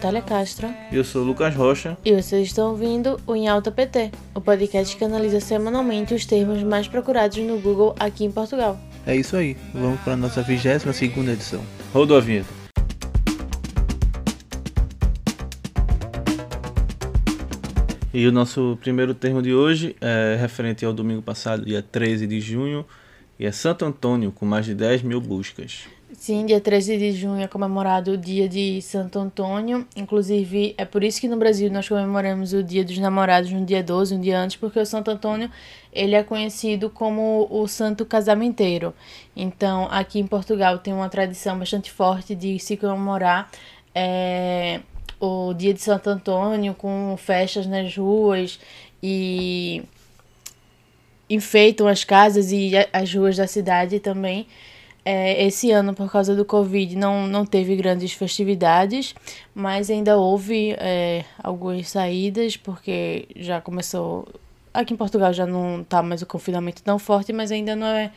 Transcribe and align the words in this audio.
Natália 0.00 0.22
Castro 0.22 0.74
Eu 0.90 1.04
sou 1.04 1.20
o 1.20 1.26
Lucas 1.26 1.54
Rocha. 1.54 1.98
e 2.02 2.14
vocês 2.14 2.46
estão 2.46 2.70
ouvindo 2.70 3.20
o 3.26 3.36
Em 3.36 3.48
Alta 3.48 3.70
PT, 3.70 4.10
o 4.34 4.40
podcast 4.40 4.96
que 4.96 5.04
analisa 5.04 5.40
semanalmente 5.40 6.14
os 6.14 6.24
termos 6.24 6.62
mais 6.62 6.88
procurados 6.88 7.36
no 7.36 7.60
Google 7.60 7.94
aqui 8.00 8.24
em 8.24 8.30
Portugal. 8.30 8.80
É 9.06 9.14
isso 9.14 9.36
aí, 9.36 9.58
vamos 9.74 10.00
para 10.00 10.14
a 10.14 10.16
nossa 10.16 10.40
22 10.42 10.96
segunda 10.96 11.32
edição. 11.32 11.62
Rodou 11.92 12.16
a 12.16 12.20
vinheta. 12.20 12.48
E 18.14 18.26
o 18.26 18.32
nosso 18.32 18.78
primeiro 18.80 19.12
termo 19.12 19.42
de 19.42 19.52
hoje 19.52 19.94
é 20.00 20.38
referente 20.40 20.82
ao 20.82 20.94
domingo 20.94 21.20
passado, 21.20 21.62
dia 21.62 21.82
13 21.82 22.26
de 22.26 22.40
junho, 22.40 22.86
e 23.40 23.46
é 23.46 23.52
Santo 23.52 23.86
Antônio, 23.86 24.30
com 24.30 24.44
mais 24.44 24.66
de 24.66 24.74
10 24.74 25.02
mil 25.02 25.18
buscas. 25.18 25.88
Sim, 26.12 26.44
dia 26.44 26.60
13 26.60 26.98
de 26.98 27.12
junho 27.12 27.40
é 27.40 27.48
comemorado 27.48 28.12
o 28.12 28.16
dia 28.18 28.46
de 28.46 28.82
Santo 28.82 29.18
Antônio. 29.18 29.86
Inclusive, 29.96 30.74
é 30.76 30.84
por 30.84 31.02
isso 31.02 31.18
que 31.18 31.26
no 31.26 31.38
Brasil 31.38 31.70
nós 31.70 31.88
comemoramos 31.88 32.52
o 32.52 32.62
dia 32.62 32.84
dos 32.84 32.98
namorados 32.98 33.50
no 33.50 33.64
dia 33.64 33.82
12, 33.82 34.14
um 34.14 34.20
dia 34.20 34.38
antes, 34.38 34.56
porque 34.56 34.78
o 34.78 34.84
Santo 34.84 35.10
Antônio 35.10 35.50
ele 35.90 36.14
é 36.14 36.22
conhecido 36.22 36.90
como 36.90 37.48
o 37.50 37.66
santo 37.66 38.04
casamenteiro. 38.04 38.92
Então, 39.34 39.88
aqui 39.90 40.20
em 40.20 40.26
Portugal 40.26 40.78
tem 40.78 40.92
uma 40.92 41.08
tradição 41.08 41.58
bastante 41.58 41.90
forte 41.90 42.34
de 42.34 42.58
se 42.58 42.76
comemorar 42.76 43.50
é, 43.94 44.80
o 45.18 45.54
dia 45.54 45.72
de 45.72 45.80
Santo 45.80 46.10
Antônio 46.10 46.74
com 46.74 47.16
festas 47.16 47.66
nas 47.66 47.96
ruas 47.96 48.60
e 49.02 49.82
enfeitam 51.30 51.86
as 51.86 52.02
casas 52.02 52.50
e 52.50 52.72
as 52.92 53.14
ruas 53.14 53.36
da 53.36 53.46
cidade 53.46 54.00
também. 54.00 54.46
É, 55.02 55.46
esse 55.46 55.70
ano, 55.70 55.94
por 55.94 56.10
causa 56.10 56.34
do 56.34 56.44
Covid, 56.44 56.94
não, 56.96 57.26
não 57.26 57.46
teve 57.46 57.74
grandes 57.76 58.12
festividades, 58.12 59.14
mas 59.54 59.88
ainda 59.88 60.18
houve 60.18 60.72
é, 60.78 61.24
algumas 61.42 61.88
saídas, 61.88 62.56
porque 62.56 63.26
já 63.36 63.60
começou. 63.60 64.28
Aqui 64.74 64.92
em 64.92 64.96
Portugal 64.96 65.32
já 65.32 65.46
não 65.46 65.82
tá 65.84 66.02
mais 66.02 66.20
o 66.20 66.26
confinamento 66.26 66.82
tão 66.82 66.98
forte, 66.98 67.32
mas 67.32 67.50
ainda 67.50 67.74
não 67.74 67.86
é, 67.86 68.12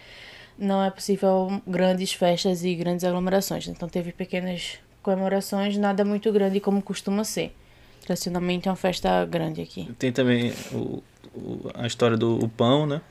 não 0.58 0.84
é 0.84 0.90
possível 0.90 1.62
grandes 1.66 2.14
festas 2.14 2.66
e 2.66 2.76
grandes 2.76 3.06
aglomerações. 3.06 3.68
Então 3.68 3.88
teve 3.88 4.12
pequenas 4.12 4.80
comemorações, 5.02 5.78
nada 5.78 6.04
muito 6.04 6.32
grande 6.32 6.60
como 6.60 6.82
costuma 6.82 7.24
ser. 7.24 7.54
Tradicionalmente 8.04 8.68
é 8.68 8.72
uma 8.72 8.76
festa 8.78 9.26
grande 9.26 9.62
aqui. 9.62 9.90
Tem 9.98 10.12
também 10.12 10.52
o- 10.74 11.02
o- 11.34 11.70
a 11.74 11.88
história 11.88 12.18
do 12.18 12.38
o 12.44 12.50
pão, 12.50 12.86
né? 12.86 13.02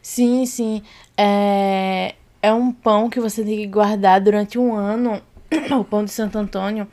Sim, 0.00 0.46
sim. 0.46 0.82
É, 1.16 2.14
é 2.42 2.52
um 2.52 2.72
pão 2.72 3.08
que 3.10 3.20
você 3.20 3.44
tem 3.44 3.56
que 3.58 3.66
guardar 3.66 4.20
durante 4.20 4.58
um 4.58 4.74
ano. 4.74 5.20
O 5.78 5.84
pão 5.84 6.02
de 6.04 6.10
Santo 6.10 6.38
Antônio, 6.38 6.88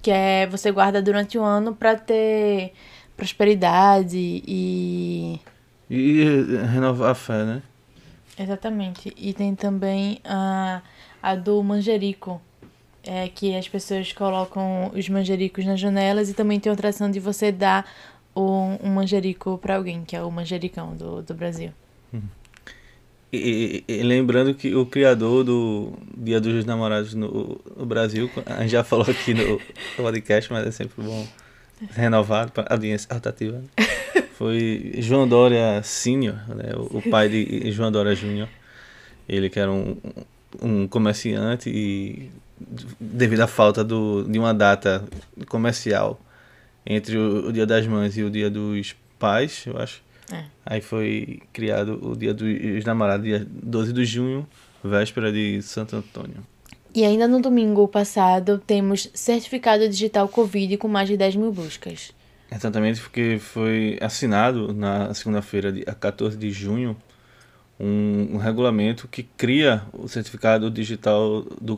que 0.00 0.10
é 0.10 0.46
você 0.46 0.70
guarda 0.70 1.02
durante 1.02 1.36
um 1.38 1.42
ano 1.44 1.74
para 1.74 1.96
ter 1.96 2.72
prosperidade 3.16 4.16
e. 4.46 5.40
E 5.90 6.24
renovar 6.72 7.10
a 7.10 7.14
fé, 7.14 7.44
né? 7.44 7.62
Exatamente. 8.38 9.12
E 9.16 9.32
tem 9.32 9.54
também 9.54 10.18
a, 10.24 10.80
a 11.22 11.34
do 11.34 11.62
manjerico. 11.62 12.40
É 13.06 13.28
que 13.28 13.54
as 13.54 13.68
pessoas 13.68 14.12
colocam 14.12 14.90
os 14.94 15.08
manjericos 15.08 15.64
nas 15.64 15.78
janelas 15.78 16.30
e 16.30 16.34
também 16.34 16.58
tem 16.58 16.72
a 16.72 16.76
tradição 16.76 17.10
de 17.10 17.20
você 17.20 17.52
dar 17.52 17.86
um, 18.34 18.78
um 18.82 18.88
manjerico 18.94 19.58
para 19.58 19.76
alguém, 19.76 20.04
que 20.04 20.16
é 20.16 20.22
o 20.22 20.30
manjericão 20.30 20.94
do, 20.96 21.22
do 21.22 21.34
Brasil. 21.34 21.70
E, 23.32 23.82
e- 23.88 23.92
e 23.98 24.02
lembrando 24.02 24.54
que 24.54 24.74
o 24.74 24.86
criador 24.86 25.42
do 25.44 25.92
Dia 26.16 26.40
dos 26.40 26.64
Namorados 26.64 27.14
no, 27.14 27.60
no 27.76 27.84
Brasil, 27.84 28.30
a 28.46 28.62
gente 28.62 28.70
já 28.70 28.84
falou 28.84 29.06
aqui 29.10 29.34
no 29.34 29.60
podcast, 29.96 30.52
mas 30.52 30.66
é 30.66 30.70
sempre 30.70 31.02
bom 31.02 31.26
renovar 31.90 32.50
para 32.52 32.64
a 32.70 32.74
audiência 32.74 33.12
rotativa, 33.12 33.58
né? 33.58 33.86
foi 34.38 34.94
João 34.98 35.26
Dória 35.28 35.82
Senior, 35.82 36.36
né? 36.54 36.72
o, 36.76 36.98
o 36.98 37.10
pai 37.10 37.28
de 37.28 37.70
João 37.72 37.90
Dória 37.90 38.14
Júnior. 38.14 38.48
Ele 39.28 39.50
que 39.50 39.58
era 39.58 39.70
um, 39.72 39.96
um 40.62 40.86
comerciante 40.86 41.68
e 41.70 42.30
devido 43.00 43.40
à 43.40 43.46
falta 43.46 43.82
do, 43.82 44.24
de 44.24 44.38
uma 44.38 44.54
data 44.54 45.04
comercial 45.48 46.20
entre 46.86 47.16
o, 47.16 47.48
o 47.48 47.52
Dia 47.52 47.66
das 47.66 47.86
Mães 47.86 48.16
e 48.16 48.22
o 48.22 48.30
Dia 48.30 48.50
dos 48.50 48.94
Pais, 49.18 49.64
eu 49.66 49.78
acho, 49.78 50.02
É. 50.32 50.44
Aí 50.64 50.80
foi 50.80 51.42
criado 51.52 51.98
o 52.02 52.16
Dia 52.16 52.32
dos 52.32 52.84
Namorados, 52.84 53.26
dia 53.26 53.46
12 53.48 53.92
de 53.92 54.04
junho, 54.04 54.46
véspera 54.82 55.30
de 55.30 55.60
Santo 55.62 55.96
Antônio. 55.96 56.36
E 56.94 57.04
ainda 57.04 57.26
no 57.26 57.40
domingo 57.40 57.86
passado 57.88 58.62
temos 58.64 59.10
certificado 59.12 59.88
digital 59.88 60.28
Covid 60.28 60.76
com 60.76 60.88
mais 60.88 61.08
de 61.08 61.16
10 61.16 61.36
mil 61.36 61.52
buscas. 61.52 62.12
Exatamente 62.50 63.00
porque 63.00 63.38
foi 63.40 63.98
assinado 64.00 64.72
na 64.72 65.12
segunda-feira, 65.12 65.72
dia 65.72 65.84
14 65.86 66.36
de 66.36 66.50
junho, 66.50 66.96
um, 67.80 68.34
um 68.34 68.36
regulamento 68.36 69.08
que 69.08 69.24
cria 69.24 69.82
o 69.92 70.06
certificado 70.06 70.70
digital 70.70 71.42
do 71.60 71.76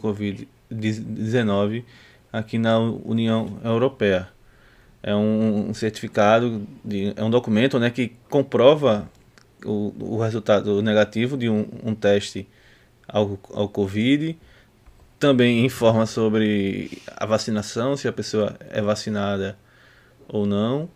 Covid-19 0.73 1.85
aqui 2.33 2.59
na 2.59 2.79
União 2.79 3.59
Europeia. 3.65 4.29
É 5.03 5.15
um, 5.15 5.71
um 5.71 5.75
certificado, 5.75 6.67
de, 6.85 7.13
é 7.17 7.23
um 7.23 7.31
documento 7.31 7.79
né, 7.79 7.91
que 7.91 8.13
comprova 8.29 9.09
o, 9.65 9.95
o 9.99 10.21
resultado 10.21 10.83
negativo 10.83 11.37
de 11.37 11.49
um, 11.49 11.67
um 11.85 11.95
teste 11.95 12.49
ao, 13.07 13.39
ao 13.53 13.69
Covid, 13.69 14.37
também 15.19 15.65
informa 15.65 16.07
sobre 16.07 17.03
a 17.17 17.25
vacinação, 17.25 17.97
se 17.97 18.09
a 18.09 18.13
pessoa 18.13 18.57
é 18.71 18.83
vacinada 18.83 19.57
ou 20.29 20.45
não, 20.45 20.89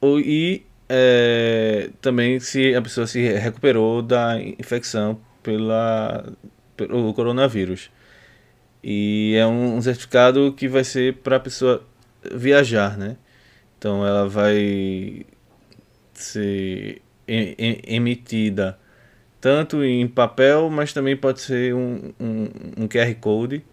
ou, 0.00 0.18
e 0.20 0.64
é, 0.88 1.90
também 2.00 2.38
se 2.40 2.74
a 2.74 2.82
pessoa 2.82 3.06
se 3.06 3.20
recuperou 3.32 4.02
da 4.02 4.40
infecção 4.40 5.20
pela, 5.42 6.32
pelo 6.76 7.12
coronavírus. 7.14 7.90
E 8.84 9.34
é 9.36 9.46
um, 9.46 9.76
um 9.78 9.82
certificado 9.82 10.52
que 10.54 10.68
vai 10.68 10.84
ser 10.84 11.14
para 11.16 11.36
a 11.36 11.40
pessoa 11.40 11.82
viajar, 12.34 12.98
né? 12.98 13.16
Então 13.78 14.06
ela 14.06 14.28
vai 14.28 15.26
ser 16.14 17.02
em- 17.28 17.54
em- 17.58 17.82
emitida 17.86 18.78
tanto 19.40 19.84
em 19.84 20.08
papel, 20.08 20.70
mas 20.70 20.92
também 20.92 21.16
pode 21.16 21.40
ser 21.40 21.74
um, 21.74 22.12
um, 22.20 22.48
um 22.78 22.88
QR 22.88 23.14
Code 23.16 23.64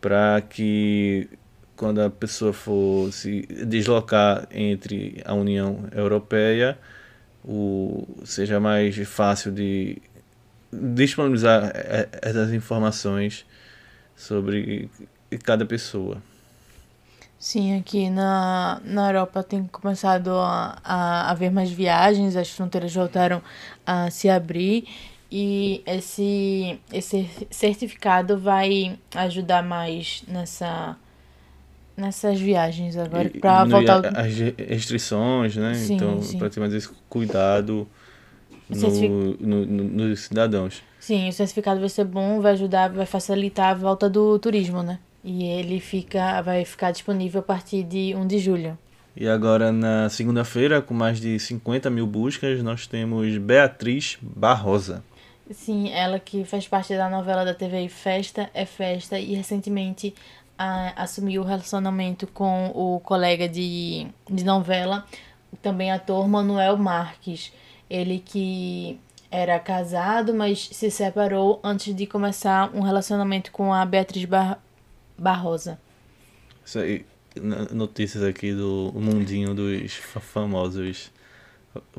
para 0.00 0.40
que 0.42 1.28
quando 1.76 2.00
a 2.00 2.10
pessoa 2.10 2.52
for 2.52 3.12
se 3.12 3.42
deslocar 3.66 4.48
entre 4.50 5.22
a 5.24 5.34
União 5.34 5.84
Europeia, 5.94 6.78
o, 7.44 8.06
seja 8.24 8.60
mais 8.60 8.96
fácil 9.08 9.52
de 9.52 9.98
disponibilizar 10.72 11.72
eh, 11.74 12.08
essas 12.22 12.52
informações 12.52 13.46
sobre 14.18 14.90
cada 15.44 15.64
pessoa. 15.64 16.18
Sim, 17.38 17.78
aqui 17.78 18.10
na, 18.10 18.80
na 18.84 19.08
Europa 19.10 19.44
tem 19.44 19.64
começado 19.68 20.30
a, 20.30 20.76
a 20.82 21.30
haver 21.30 21.52
mais 21.52 21.70
viagens, 21.70 22.34
as 22.34 22.50
fronteiras 22.50 22.92
voltaram 22.92 23.40
a 23.86 24.10
se 24.10 24.28
abrir 24.28 24.88
e 25.30 25.82
esse, 25.86 26.80
esse 26.92 27.28
certificado 27.50 28.38
vai 28.38 28.98
ajudar 29.14 29.62
mais 29.62 30.24
nessa, 30.26 30.96
nessas 31.96 32.40
viagens 32.40 32.96
agora 32.96 33.30
para 33.30 33.64
voltar. 33.64 34.18
as 34.18 34.34
re- 34.34 34.54
restrições, 34.58 35.56
né? 35.56 35.74
Sim, 35.74 35.94
então, 35.94 36.20
para 36.38 36.50
ter 36.50 36.58
mais 36.58 36.74
esse 36.74 36.88
cuidado 37.08 37.86
Certific- 38.72 39.10
no- 39.40 39.64
no- 39.66 39.84
nos 39.84 40.20
cidadãos. 40.20 40.82
Sim, 41.00 41.28
o 41.28 41.32
certificado 41.32 41.80
vai 41.80 41.88
ser 41.88 42.04
bom, 42.04 42.40
vai 42.40 42.52
ajudar, 42.52 42.90
vai 42.90 43.06
facilitar 43.06 43.70
a 43.70 43.74
volta 43.74 44.08
do 44.10 44.38
turismo, 44.38 44.82
né? 44.82 44.98
E 45.24 45.44
ele 45.44 45.80
fica, 45.80 46.40
vai 46.42 46.64
ficar 46.64 46.90
disponível 46.90 47.40
a 47.40 47.42
partir 47.44 47.82
de 47.82 48.14
1 48.14 48.26
de 48.26 48.38
julho. 48.38 48.78
E 49.16 49.28
agora, 49.28 49.72
na 49.72 50.08
segunda-feira, 50.08 50.80
com 50.80 50.94
mais 50.94 51.20
de 51.20 51.38
50 51.38 51.90
mil 51.90 52.06
buscas, 52.06 52.62
nós 52.62 52.86
temos 52.86 53.36
Beatriz 53.38 54.16
Barrosa. 54.22 55.02
Sim, 55.50 55.90
ela 55.90 56.18
que 56.20 56.44
faz 56.44 56.68
parte 56.68 56.94
da 56.94 57.08
novela 57.08 57.44
da 57.44 57.54
TV 57.54 57.88
Festa 57.88 58.50
é 58.52 58.64
Festa 58.66 59.18
e 59.18 59.34
recentemente 59.34 60.14
ah, 60.58 60.92
assumiu 60.96 61.42
o 61.42 61.44
relacionamento 61.44 62.26
com 62.26 62.70
o 62.74 63.00
colega 63.00 63.48
de, 63.48 64.06
de 64.30 64.44
novela, 64.44 65.04
também 65.62 65.90
ator 65.90 66.28
Manuel 66.28 66.76
Marques. 66.76 67.50
Ele 67.88 68.18
que 68.24 68.98
era 69.30 69.58
casado, 69.58 70.32
mas 70.34 70.68
se 70.72 70.90
separou 70.90 71.60
antes 71.62 71.94
de 71.94 72.06
começar 72.06 72.70
um 72.74 72.80
relacionamento 72.80 73.50
com 73.52 73.72
a 73.72 73.84
Beatriz 73.84 74.24
Bar 74.24 74.58
Barrosa. 75.18 75.78
Isso 76.64 76.78
aí, 76.78 77.04
notícias 77.72 78.22
aqui 78.22 78.52
do 78.52 78.92
mundinho 78.94 79.54
dos 79.54 79.94
fa- 79.94 80.20
famosos 80.20 81.10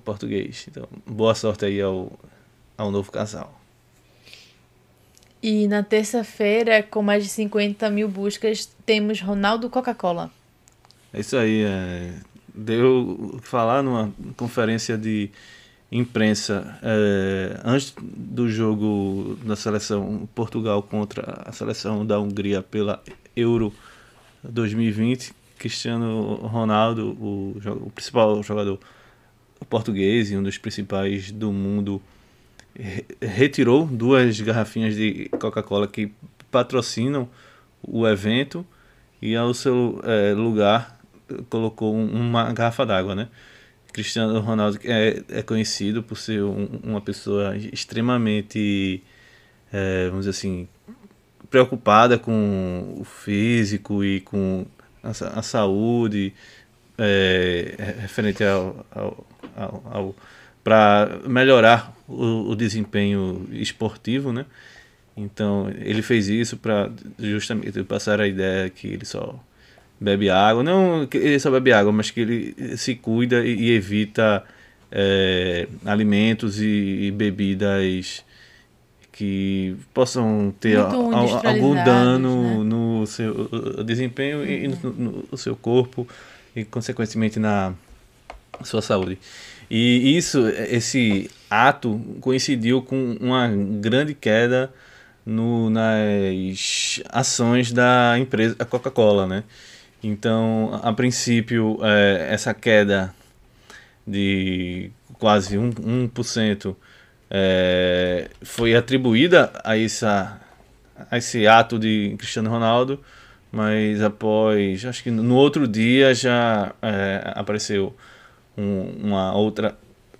português. 0.04 0.66
Então, 0.70 0.88
boa 1.06 1.34
sorte 1.36 1.66
aí 1.66 1.82
ao, 1.82 2.12
ao 2.78 2.92
novo 2.92 3.12
casal. 3.12 3.60
E 5.42 5.68
na 5.68 5.84
terça-feira, 5.84 6.84
com 6.84 7.02
mais 7.02 7.24
de 7.24 7.30
50 7.30 7.90
mil 7.90 8.10
buscas, 8.10 8.70
temos 8.86 9.22
Ronaldo 9.22 9.70
Coca-Cola. 9.70 10.30
É 11.14 11.22
isso 11.22 11.38
aí. 11.38 11.64
É, 11.64 12.14
deu 12.54 13.40
falar 13.42 13.82
numa 13.82 14.12
conferência 14.36 14.98
de 14.98 15.30
imprensa 15.92 16.78
é, 16.84 17.60
antes 17.64 17.94
do 18.02 18.48
jogo 18.50 19.38
da 19.44 19.56
seleção 19.56 20.28
Portugal 20.36 20.84
contra 20.84 21.44
a 21.46 21.52
seleção 21.52 22.06
da 22.06 22.20
Hungria 22.20 22.62
pela 22.62 23.02
Euro 23.36 23.74
2020. 24.44 25.34
Cristiano 25.58 26.36
Ronaldo, 26.36 27.18
o, 27.20 27.58
o 27.86 27.92
principal 27.92 28.42
jogador 28.44 28.80
português 29.70 30.32
e 30.32 30.38
um 30.38 30.44
dos 30.44 30.58
principais 30.58 31.32
do 31.32 31.52
mundo, 31.52 32.02
re- 32.74 33.06
retirou 33.22 33.86
duas 33.86 34.40
garrafinhas 34.40 34.96
de 34.96 35.28
Coca-Cola 35.38 35.86
que 35.86 36.12
patrocinam 36.50 37.28
o 37.84 38.08
evento 38.08 38.66
e 39.22 39.36
ao 39.36 39.54
seu 39.54 40.00
eh, 40.06 40.34
lugar 40.34 40.98
colocou 41.50 41.94
um- 41.94 42.10
uma 42.10 42.54
garrafa 42.54 42.86
d'água, 42.86 43.14
né? 43.16 43.28
Cristiano 43.92 44.40
Ronaldo 44.40 44.80
é, 44.84 45.24
é 45.30 45.42
conhecido 45.42 46.04
por 46.04 46.18
ser 46.18 46.44
um- 46.44 46.80
uma 46.84 47.02
pessoa 47.02 47.56
extremamente, 47.58 49.04
eh, 49.74 50.06
vamos 50.10 50.26
dizer 50.26 50.32
assim, 50.38 50.68
preocupada 51.50 52.18
com 52.20 52.96
o 53.00 53.04
físico 53.04 54.04
e 54.04 54.22
com 54.22 54.66
a, 55.04 55.10
a 55.10 55.42
saúde 55.42 56.34
eh, 56.98 57.76
referente 58.02 58.44
ao, 58.44 58.86
ao, 58.92 59.28
ao, 59.56 59.84
ao 59.92 60.16
para 60.64 61.20
melhorar 61.28 61.96
o, 62.08 62.52
o 62.52 62.56
desempenho 62.56 63.48
esportivo, 63.52 64.34
né? 64.34 64.46
Então 65.18 65.70
ele 65.80 66.02
fez 66.02 66.28
isso 66.30 66.58
para 66.58 66.92
justamente 67.20 67.84
passar 67.84 68.22
a 68.22 68.28
ideia 68.28 68.70
que 68.70 68.88
ele 68.88 69.06
só 69.06 69.40
bebe 70.00 70.30
água, 70.30 70.64
não 70.64 71.06
que 71.06 71.18
ele 71.18 71.40
só 71.40 71.52
bebe 71.52 71.74
água, 71.74 71.92
mas 71.92 72.10
que 72.12 72.22
ele 72.22 72.78
se 72.78 72.96
cuida 72.96 73.46
e, 73.46 73.54
e 73.56 73.72
evita 73.72 74.44
eh, 74.92 75.68
alimentos 75.86 76.60
e, 76.62 76.66
e 77.08 77.12
bebidas 77.12 78.24
que 79.12 79.76
possam 79.94 80.54
ter 80.60 80.78
Muito 80.78 80.96
al- 81.16 81.48
algum 81.48 81.76
dano 81.84 82.64
né? 82.64 82.64
no 82.64 83.06
seu 83.08 83.84
desempenho 83.84 84.46
e 84.46 84.68
no, 84.68 84.78
no- 84.94 85.26
no 85.32 85.38
seu 85.38 85.56
corpo 85.56 86.08
e 86.56 86.64
consequentemente 86.64 87.40
na 87.40 87.74
sua 88.64 88.82
saúde. 88.82 89.18
E 89.70 90.16
isso, 90.18 90.48
esse 90.48 91.30
ato 91.50 92.00
coincidiu 92.22 92.82
com 92.82 93.18
uma 93.20 93.48
grande 93.80 94.14
queda 94.14 94.72
no, 95.26 95.70
nas 95.70 97.02
ações 97.10 97.72
da 97.72 98.16
empresa 98.18 98.56
a 98.58 98.66
Coca-Cola, 98.66 99.28
né? 99.28 99.44
Então, 100.04 100.80
a 100.82 100.94
princípio, 100.94 101.78
eh, 101.84 102.28
essa 102.32 102.54
queda 102.54 103.14
de 104.08 104.92
quase 105.14 105.58
1%, 105.58 105.80
1% 105.86 106.78
eh, 107.30 108.30
foi 108.42 108.76
atribuída 108.76 109.52
a, 109.64 109.78
essa, 109.78 110.40
a 111.12 111.18
esse 111.18 111.48
ato 111.48 111.80
de 111.80 112.16
Cristiano 112.18 112.50
Ronaldo, 112.50 113.02
mas 113.52 114.02
após, 114.02 114.86
acho 114.86 115.04
que 115.04 115.12
no 115.12 115.36
outro 115.36 115.68
dia 115.68 116.14
já 116.14 116.74
eh, 116.82 117.34
apareceu 117.36 117.96
um- 118.58 118.92
uma 119.08 119.34
outra 119.36 119.78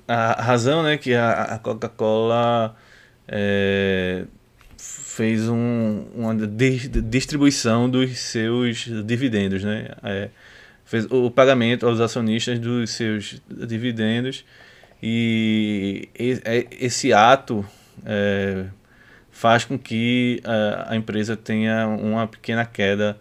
a 0.08 0.42
razão, 0.42 0.84
né, 0.84 0.98
que 0.98 1.14
a, 1.16 1.44
a 1.56 1.60
Coca-Cola 1.60 2.76
eh, 3.28 4.26
fez 5.20 5.50
um, 5.50 6.06
uma 6.16 6.34
dis- 6.34 6.90
distribuição 6.90 7.90
dos 7.90 8.18
seus 8.18 8.88
dividendos, 9.06 9.66
né? 9.66 9.90
É, 10.02 10.30
fez 10.86 11.06
o 11.12 11.30
pagamento 11.30 11.86
aos 11.86 12.00
acionistas 12.00 12.58
dos 12.58 12.92
seus 12.92 13.42
dividendos 13.68 14.46
e 15.04 16.08
é- 16.18 16.68
esse 16.80 17.12
ato 17.12 17.66
é, 18.06 18.68
faz 19.30 19.66
com 19.66 19.78
que 19.78 20.40
a, 20.46 20.94
a 20.94 20.96
empresa 20.96 21.36
tenha 21.36 21.86
uma 21.86 22.26
pequena 22.26 22.64
queda 22.64 23.20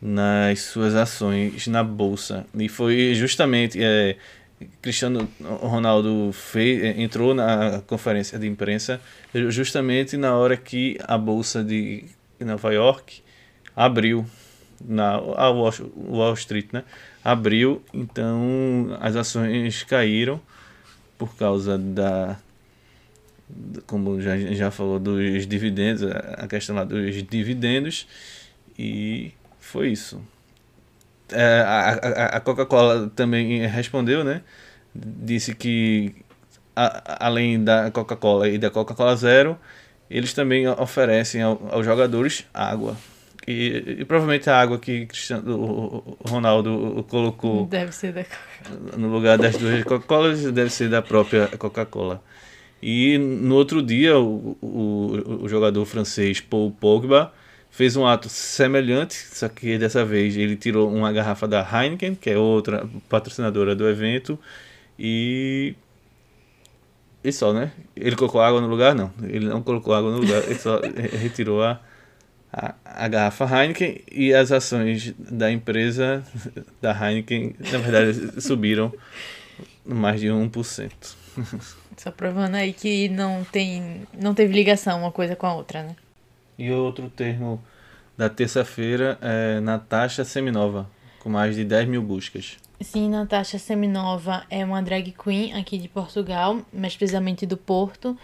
nas 0.00 0.60
suas 0.60 0.94
ações 0.94 1.66
na 1.66 1.82
bolsa 1.82 2.46
e 2.56 2.68
foi 2.68 3.12
justamente 3.16 3.82
é, 3.82 4.16
Cristiano 4.80 5.28
Ronaldo 5.40 6.30
fez, 6.32 6.98
entrou 6.98 7.34
na 7.34 7.82
conferência 7.86 8.38
de 8.38 8.46
imprensa 8.46 9.00
justamente 9.48 10.16
na 10.16 10.36
hora 10.36 10.56
que 10.56 10.98
a 11.06 11.16
bolsa 11.18 11.62
de 11.62 12.04
Nova 12.40 12.72
York 12.72 13.22
abriu 13.74 14.26
na 14.84 15.14
a 15.14 15.50
Wall, 15.50 16.34
Street, 16.34 16.68
né? 16.72 16.84
Abriu, 17.22 17.82
então 17.92 18.96
as 19.00 19.16
ações 19.16 19.82
caíram 19.82 20.40
por 21.16 21.34
causa 21.36 21.78
da 21.78 22.38
como 23.86 24.20
já 24.20 24.36
já 24.36 24.70
falou 24.70 24.98
dos 24.98 25.46
dividendos, 25.46 26.02
a 26.02 26.46
questão 26.48 26.74
lá 26.74 26.84
dos 26.84 27.22
dividendos 27.22 28.06
e 28.78 29.32
foi 29.60 29.90
isso. 29.90 30.20
É, 31.32 31.60
a, 31.60 31.90
a, 31.90 32.24
a 32.36 32.40
Coca-Cola 32.40 33.10
também 33.14 33.66
respondeu, 33.66 34.22
né? 34.24 34.42
Disse 34.94 35.54
que 35.54 36.14
a- 36.76 37.26
além 37.26 37.62
da 37.62 37.90
Coca-Cola 37.90 38.48
e 38.48 38.58
da 38.58 38.70
Coca-Cola 38.70 39.16
Zero, 39.16 39.58
eles 40.10 40.32
também 40.34 40.68
oferecem 40.68 41.42
ao- 41.42 41.60
aos 41.70 41.84
jogadores 41.84 42.44
água. 42.52 42.96
E, 43.46 43.96
e 44.00 44.04
provavelmente 44.04 44.48
a 44.48 44.58
água 44.58 44.78
que 44.78 45.04
Cristiano 45.06 46.16
Ronaldo 46.26 47.04
colocou 47.08 47.66
Deve 47.66 47.92
ser 47.92 48.12
da 48.12 48.24
Coca. 48.24 48.96
no 48.96 49.08
lugar 49.08 49.36
das 49.36 49.56
duas 49.56 49.82
Coca-Colas 49.84 50.42
deve 50.52 50.70
ser 50.70 50.88
da 50.88 51.02
própria 51.02 51.48
Coca-Cola. 51.58 52.22
E 52.82 53.16
no 53.18 53.54
outro 53.54 53.82
dia, 53.82 54.18
o, 54.18 54.56
o, 54.62 55.42
o 55.44 55.48
jogador 55.48 55.84
francês 55.86 56.40
Paul 56.40 56.70
Pogba 56.70 57.32
fez 57.74 57.96
um 57.96 58.06
ato 58.06 58.28
semelhante, 58.28 59.14
só 59.14 59.48
que 59.48 59.76
dessa 59.76 60.04
vez 60.04 60.36
ele 60.36 60.54
tirou 60.54 60.88
uma 60.94 61.12
garrafa 61.12 61.48
da 61.48 61.60
Heineken, 61.60 62.14
que 62.14 62.30
é 62.30 62.38
outra 62.38 62.88
patrocinadora 63.08 63.74
do 63.74 63.88
evento, 63.88 64.38
e. 64.96 65.74
E 67.24 67.32
só, 67.32 67.52
né? 67.52 67.72
Ele 67.96 68.14
colocou 68.14 68.40
água 68.40 68.60
no 68.60 68.68
lugar? 68.68 68.94
Não. 68.94 69.10
Ele 69.24 69.46
não 69.46 69.60
colocou 69.60 69.92
água 69.92 70.12
no 70.12 70.18
lugar, 70.18 70.44
ele 70.44 70.54
só 70.54 70.80
retirou 71.18 71.64
a, 71.64 71.80
a, 72.52 72.74
a 72.84 73.08
garrafa 73.08 73.44
Heineken 73.44 74.02
e 74.12 74.32
as 74.32 74.52
ações 74.52 75.12
da 75.18 75.50
empresa 75.50 76.22
da 76.80 76.92
Heineken, 76.92 77.56
na 77.72 77.78
verdade, 77.78 78.38
subiram 78.40 78.92
mais 79.84 80.20
de 80.20 80.28
1%. 80.28 80.92
Só 81.96 82.10
provando 82.10 82.56
aí 82.56 82.72
que 82.72 83.08
não 83.08 83.44
tem. 83.44 84.02
não 84.12 84.34
teve 84.34 84.52
ligação 84.52 84.98
uma 85.00 85.12
coisa 85.12 85.34
com 85.34 85.46
a 85.46 85.54
outra, 85.54 85.82
né? 85.82 85.96
E 86.58 86.70
outro 86.70 87.08
termo 87.08 87.62
da 88.16 88.28
terça-feira 88.28 89.18
é 89.20 89.60
Natasha 89.60 90.24
Seminova, 90.24 90.88
com 91.20 91.28
mais 91.28 91.56
de 91.56 91.64
10 91.64 91.88
mil 91.88 92.02
buscas. 92.02 92.56
Sim, 92.80 93.08
Natasha 93.10 93.58
Seminova 93.58 94.44
é 94.50 94.64
uma 94.64 94.82
drag 94.82 95.12
queen 95.12 95.52
aqui 95.54 95.78
de 95.78 95.88
Portugal, 95.88 96.60
mais 96.72 96.96
precisamente 96.96 97.46
do 97.46 97.56
Porto, 97.56 98.16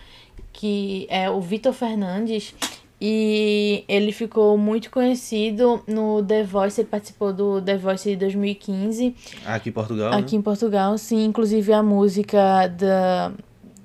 que 0.53 1.07
é 1.09 1.31
o 1.31 1.41
Vitor 1.41 1.73
Fernandes. 1.73 2.55
E 3.01 3.83
ele 3.89 4.13
ficou 4.13 4.59
muito 4.59 4.91
conhecido 4.91 5.83
no 5.87 6.23
The 6.23 6.45
Voice, 6.45 6.79
ele 6.83 6.89
participou 6.89 7.33
do 7.33 7.63
The 7.63 7.79
Voice 7.79 8.11
de 8.11 8.17
2015, 8.17 9.17
Aqui 9.47 9.71
em 9.71 9.73
Portugal, 9.73 10.13
aqui 10.13 10.33
né? 10.35 10.39
em 10.39 10.43
Portugal, 10.43 10.99
sim, 10.99 11.25
inclusive 11.25 11.73
a 11.73 11.83
música 11.83 12.67
da, 12.67 13.33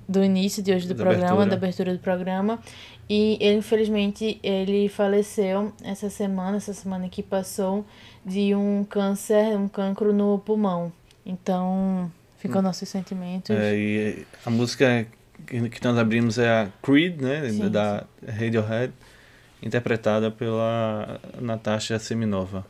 do 0.10 0.22
início 0.22 0.62
de 0.62 0.74
hoje 0.74 0.86
do 0.86 0.94
Da 0.94 1.02
programa, 1.02 1.28
abertura. 1.28 1.50
da 1.50 1.56
abertura 1.56 1.94
do 1.94 2.00
programa. 2.00 2.60
E 3.08 3.38
ele, 3.40 3.58
infelizmente, 3.58 4.40
ele 4.42 4.90
faleceu 4.90 5.72
essa 5.84 6.10
semana, 6.10 6.58
essa 6.58 6.74
semana 6.74 7.08
que 7.08 7.22
passou, 7.22 7.86
de 8.26 8.56
um 8.56 8.84
câncer, 8.84 9.56
um 9.58 9.68
cancro 9.68 10.12
no 10.12 10.40
pulmão. 10.40 10.92
Então, 11.26 12.12
ficam 12.38 12.62
nossos 12.62 12.90
sentimentos. 12.90 13.56
Hum. 13.56 13.60
É, 13.60 13.76
e 13.76 14.26
a 14.46 14.50
música 14.50 15.08
que 15.46 15.84
nós 15.84 15.98
abrimos 15.98 16.38
é 16.38 16.50
a 16.50 16.70
Creed, 16.82 17.22
né? 17.22 17.50
Sim, 17.50 17.70
da 17.70 18.06
Radiohead, 18.28 18.94
interpretada 19.62 20.32
pela 20.32 21.20
Natasha 21.40 22.00
Seminova. 22.00 22.66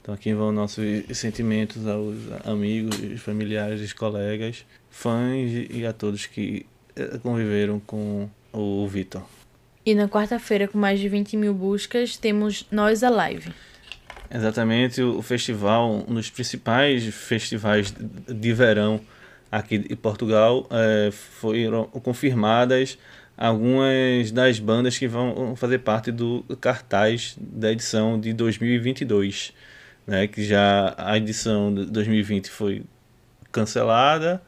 Então 0.00 0.14
aqui 0.14 0.32
vão 0.32 0.52
nossos 0.52 0.84
sentimentos 1.14 1.86
aos 1.86 2.14
amigos, 2.44 3.20
familiares, 3.20 3.92
colegas, 3.92 4.64
fãs 4.88 5.50
e 5.68 5.84
a 5.84 5.92
todos 5.92 6.26
que 6.26 6.64
eh, 6.94 7.18
conviveram 7.18 7.80
com 7.80 8.28
o 8.52 8.86
Vitor. 8.86 9.24
E 9.86 9.94
na 9.94 10.08
quarta-feira, 10.08 10.66
com 10.66 10.76
mais 10.76 10.98
de 10.98 11.08
20 11.08 11.36
mil 11.36 11.54
buscas, 11.54 12.16
temos 12.16 12.66
Nós 12.72 13.04
Alive. 13.04 13.52
Exatamente, 14.28 15.00
o 15.00 15.22
festival, 15.22 16.04
um 16.08 16.14
dos 16.14 16.28
principais 16.28 17.04
festivais 17.14 17.94
de 18.26 18.52
verão 18.52 19.00
aqui 19.50 19.78
de 19.78 19.94
Portugal, 19.94 20.66
é, 20.72 21.12
foram 21.12 21.84
confirmadas 21.84 22.98
algumas 23.36 24.32
das 24.32 24.58
bandas 24.58 24.98
que 24.98 25.06
vão 25.06 25.54
fazer 25.54 25.78
parte 25.78 26.10
do 26.10 26.42
cartaz 26.60 27.36
da 27.38 27.70
edição 27.70 28.18
de 28.18 28.32
2022, 28.32 29.52
né, 30.04 30.26
que 30.26 30.42
já 30.42 30.96
a 30.98 31.16
edição 31.16 31.72
de 31.72 31.86
2020 31.86 32.50
foi 32.50 32.82
cancelada 33.52 34.42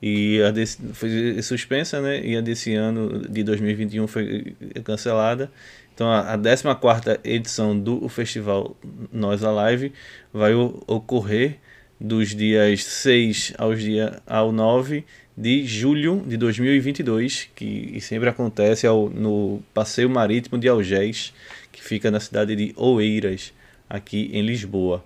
e 0.00 0.42
a 0.42 0.50
desse, 0.50 0.78
foi 0.92 1.40
suspensa, 1.42 2.00
né, 2.00 2.20
e 2.24 2.36
a 2.36 2.40
desse 2.40 2.74
ano 2.74 3.26
de 3.28 3.42
2021 3.42 4.06
foi 4.06 4.54
cancelada. 4.84 5.50
Então 5.94 6.10
a, 6.10 6.34
a 6.34 6.36
14 6.36 7.20
edição 7.24 7.78
do 7.78 8.06
festival 8.08 8.76
Nós 9.10 9.42
Alive 9.42 9.92
vai 10.32 10.54
ocorrer 10.54 11.56
dos 11.98 12.34
dias 12.34 12.84
6 12.84 13.54
aos 13.56 13.80
dia, 13.80 14.20
ao 14.26 14.52
9 14.52 15.04
de 15.36 15.66
julho 15.66 16.22
de 16.26 16.36
2022, 16.36 17.50
que 17.54 17.98
sempre 18.00 18.28
acontece 18.28 18.86
ao, 18.86 19.08
no 19.10 19.62
Passeio 19.74 20.08
Marítimo 20.08 20.58
de 20.58 20.68
Algés, 20.68 21.32
que 21.72 21.82
fica 21.82 22.10
na 22.10 22.20
cidade 22.20 22.56
de 22.56 22.72
Oeiras, 22.76 23.52
aqui 23.88 24.30
em 24.32 24.42
Lisboa. 24.42 25.04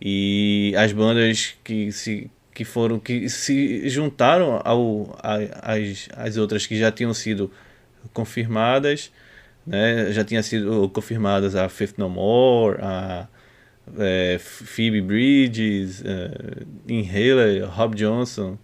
E 0.00 0.72
as 0.76 0.92
bandas 0.92 1.54
que 1.62 1.92
se 1.92 2.30
que 2.60 2.64
foram 2.66 3.00
que 3.00 3.26
se 3.30 3.88
juntaram 3.88 4.60
ao 4.62 5.18
a, 5.22 5.72
as, 5.72 6.10
as 6.14 6.36
outras 6.36 6.66
que 6.66 6.78
já 6.78 6.92
tinham 6.92 7.14
sido 7.14 7.50
confirmadas, 8.12 9.10
né? 9.66 10.12
Já 10.12 10.22
tinha 10.22 10.42
sido 10.42 10.86
confirmadas 10.90 11.56
a 11.56 11.70
Fifth 11.70 11.96
No 11.96 12.10
More, 12.10 12.76
a 12.82 13.26
é, 13.98 14.36
Phoebe 14.38 15.00
Bridges, 15.00 16.04
é, 16.04 16.64
Inhaler, 16.86 17.66
Rob 17.66 17.96
Johnson 17.96 18.58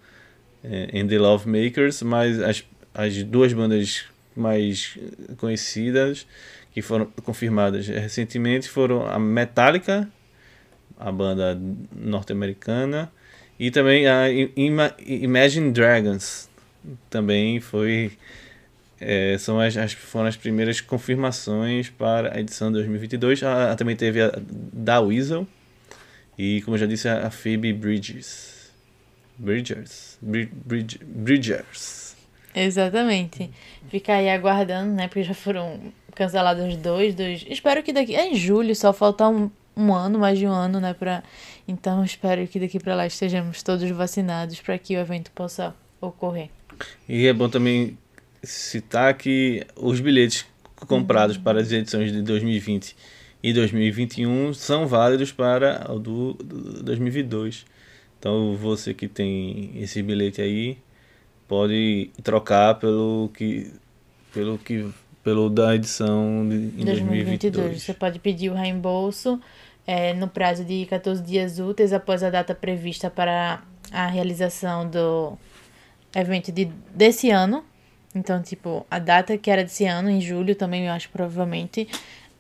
é, 0.63 0.91
and 0.93 1.07
The 1.07 1.19
Love 1.19 1.49
Makers, 1.49 2.03
mas 2.03 2.39
as, 2.39 2.65
as 2.93 3.23
duas 3.23 3.55
bandas 3.55 4.05
mais 4.37 4.99
conhecidas 5.39 6.27
que 6.71 6.83
foram 6.83 7.07
confirmadas 7.25 7.89
recentemente 7.89 8.69
foram 8.69 9.07
a 9.07 9.19
Metallica, 9.19 10.07
a 10.99 11.11
banda 11.11 11.59
norte-americana, 11.91 13.11
e 13.59 13.71
também 13.71 14.07
a 14.07 14.27
Imagine 15.07 15.71
Dragons 15.73 16.49
também 17.11 17.61
foi 17.61 18.13
é, 19.01 19.37
são 19.39 19.61
as, 19.61 19.77
as, 19.77 19.93
foram 19.93 20.27
as 20.27 20.37
primeiras 20.37 20.81
confirmações 20.81 21.91
para 21.91 22.35
a 22.35 22.41
edição 22.41 22.69
de 22.69 22.75
2022. 22.75 23.43
A, 23.43 23.73
a, 23.73 23.77
também 23.77 23.95
teve 23.95 24.23
a 24.23 24.33
da 24.73 25.01
Weasel 25.01 25.47
e, 26.39 26.63
como 26.63 26.77
eu 26.77 26.81
já 26.81 26.87
disse, 26.87 27.09
a, 27.09 27.27
a 27.27 27.31
Phoebe 27.31 27.73
Bridges. 27.73 28.71
Bridgers. 29.39 30.19
Bridge, 30.21 30.99
Bridgers. 31.05 32.17
Exatamente. 32.55 33.51
Fica 33.91 34.15
aí 34.15 34.31
aguardando, 34.31 34.95
né? 34.95 35.09
Porque 35.09 35.23
já 35.23 35.35
foram 35.35 35.79
cancelados 36.15 36.75
dois, 36.77 37.15
dois. 37.15 37.45
Espero 37.49 37.83
que 37.83 37.93
daqui. 37.93 38.15
É 38.15 38.27
em 38.27 38.35
julho, 38.35 38.75
só 38.75 38.95
falta 38.95 39.29
um, 39.29 39.51
um 39.77 39.93
ano, 39.93 40.19
mais 40.19 40.39
de 40.39 40.47
um 40.47 40.53
ano, 40.53 40.81
né? 40.81 40.95
Pra... 40.95 41.23
Então 41.69 42.05
espero 42.05 42.47
que 42.47 42.61
daqui 42.61 42.79
para 42.79 42.95
lá 42.95 43.07
estejamos 43.07 43.63
todos 43.63 43.89
vacinados 43.91 44.61
para 44.61 44.79
que 44.79 44.97
o 44.97 45.01
evento 45.01 45.31
possa 45.33 45.75
ocorrer. 46.01 46.49
E 47.09 47.27
é 47.27 47.33
bom 47.33 47.49
também 47.49 47.99
citar 48.43 49.15
que 49.15 49.67
os 49.75 50.01
bilhetes 50.01 50.47
comprados 50.87 51.37
para 51.37 51.61
as 51.61 51.73
edições 51.73 52.13
de 52.13 52.23
2020 52.23 52.95
e 53.43 53.53
2021 53.53 54.53
são 54.55 54.87
válidos 54.87 55.33
para 55.33 55.91
o 55.91 55.99
do, 55.99 56.35
do 56.35 56.83
2022. 56.83 57.65
Então 58.19 58.57
você 58.57 58.95
que 58.95 59.09
tem 59.09 59.73
esse 59.77 60.03
bilhete 60.03 60.41
aí 60.41 60.79
pode 61.49 62.11
trocar 62.23 62.75
pelo 62.75 63.31
que 63.35 63.73
pelo 64.33 64.59
que 64.59 64.89
pelo 65.23 65.51
da 65.51 65.75
edição 65.75 66.47
de, 66.49 66.55
em 66.55 66.85
2022. 66.85 67.53
2022. 67.53 67.83
Você 67.83 67.95
pode 67.95 68.19
pedir 68.19 68.51
o 68.51 68.55
reembolso 68.55 69.41
é, 69.87 70.13
no 70.13 70.29
prazo 70.29 70.65
de 70.65 70.87
14 70.87 71.23
dias 71.23 71.59
úteis 71.59 71.93
após 71.93 72.23
a 72.23 72.31
data 72.31 72.55
prevista 72.55 73.11
para 73.11 73.63
a 73.93 74.07
realização 74.07 74.89
do 74.89 75.39
evento 76.15 76.51
de, 76.51 76.65
desse 76.95 77.31
ano, 77.31 77.65
então, 78.17 78.41
tipo, 78.43 78.87
a 78.91 78.99
data 78.99 79.37
que 79.37 79.51
era 79.51 79.63
desse 79.63 79.85
ano, 79.85 80.09
em 80.09 80.21
julho 80.23 80.55
também, 80.55 80.87
eu 80.87 80.93
acho 80.93 81.11
provavelmente. 81.11 81.87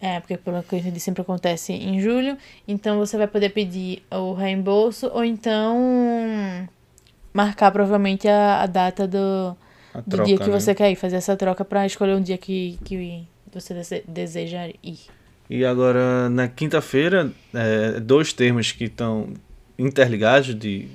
É, 0.00 0.20
porque 0.20 0.36
pelo 0.36 0.62
que 0.62 0.74
eu 0.74 0.78
entendi 0.78 1.00
sempre 1.00 1.22
acontece 1.22 1.72
em 1.72 2.00
julho. 2.00 2.36
Então 2.66 2.98
você 2.98 3.16
vai 3.16 3.26
poder 3.26 3.50
pedir 3.50 4.02
o 4.10 4.34
reembolso 4.34 5.10
ou 5.12 5.24
então 5.24 6.68
marcar 7.32 7.70
provavelmente 7.70 8.28
a, 8.28 8.62
a 8.62 8.66
data 8.66 9.06
do, 9.06 9.56
a 9.94 10.00
do 10.00 10.10
troca, 10.10 10.24
dia 10.24 10.38
que 10.38 10.50
né? 10.50 10.60
você 10.60 10.74
quer 10.74 10.90
ir, 10.90 10.96
fazer 10.96 11.16
essa 11.16 11.36
troca 11.36 11.64
para 11.64 11.86
escolher 11.86 12.14
um 12.14 12.20
dia 12.20 12.36
que, 12.36 12.78
que 12.84 13.26
você 13.52 14.04
deseja 14.06 14.68
ir. 14.82 14.98
E 15.48 15.64
agora, 15.64 16.28
na 16.28 16.48
quinta-feira, 16.48 17.30
é, 17.54 18.00
dois 18.00 18.32
termos 18.32 18.72
que 18.72 18.84
estão 18.84 19.32
interligados 19.78 20.54
de 20.54 20.88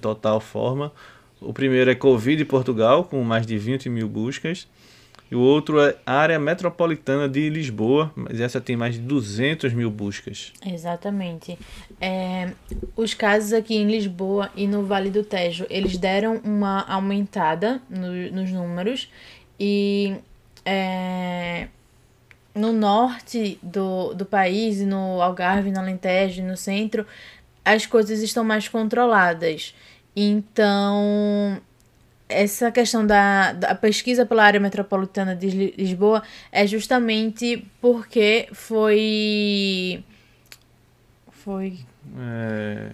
total 0.00 0.40
forma. 0.40 0.92
O 1.40 1.52
primeiro 1.52 1.90
é 1.90 1.94
Covid 1.94 2.44
Portugal, 2.46 3.04
com 3.04 3.22
mais 3.22 3.46
de 3.46 3.56
20 3.58 3.88
mil 3.88 4.08
buscas. 4.08 4.66
E 5.30 5.34
o 5.34 5.40
outro 5.40 5.78
é 5.78 5.94
Área 6.06 6.38
Metropolitana 6.38 7.28
de 7.28 7.50
Lisboa, 7.50 8.10
mas 8.16 8.40
essa 8.40 8.62
tem 8.62 8.76
mais 8.76 8.94
de 8.94 9.00
200 9.00 9.74
mil 9.74 9.90
buscas. 9.90 10.54
Exatamente. 10.64 11.58
É, 12.00 12.52
os 12.96 13.12
casos 13.12 13.52
aqui 13.52 13.76
em 13.76 13.86
Lisboa 13.86 14.50
e 14.56 14.66
no 14.66 14.84
Vale 14.84 15.10
do 15.10 15.22
Tejo, 15.22 15.66
eles 15.68 15.98
deram 15.98 16.40
uma 16.42 16.80
aumentada 16.88 17.80
no, 17.90 18.32
nos 18.32 18.50
números. 18.50 19.10
E 19.60 20.14
é, 20.64 21.68
no 22.58 22.72
norte 22.72 23.58
do, 23.62 24.12
do 24.14 24.26
país, 24.26 24.80
no 24.80 25.22
Algarve, 25.22 25.70
no 25.70 25.78
Alentejo, 25.78 26.42
no 26.42 26.56
centro, 26.56 27.06
as 27.64 27.86
coisas 27.86 28.20
estão 28.20 28.44
mais 28.44 28.68
controladas. 28.68 29.74
Então, 30.16 31.60
essa 32.28 32.70
questão 32.70 33.06
da, 33.06 33.52
da 33.52 33.74
pesquisa 33.74 34.26
pela 34.26 34.44
área 34.44 34.60
metropolitana 34.60 35.34
de 35.34 35.72
Lisboa 35.76 36.22
é 36.52 36.66
justamente 36.66 37.64
porque 37.80 38.48
foi. 38.52 40.02
Foi. 41.30 41.78
É... 42.18 42.90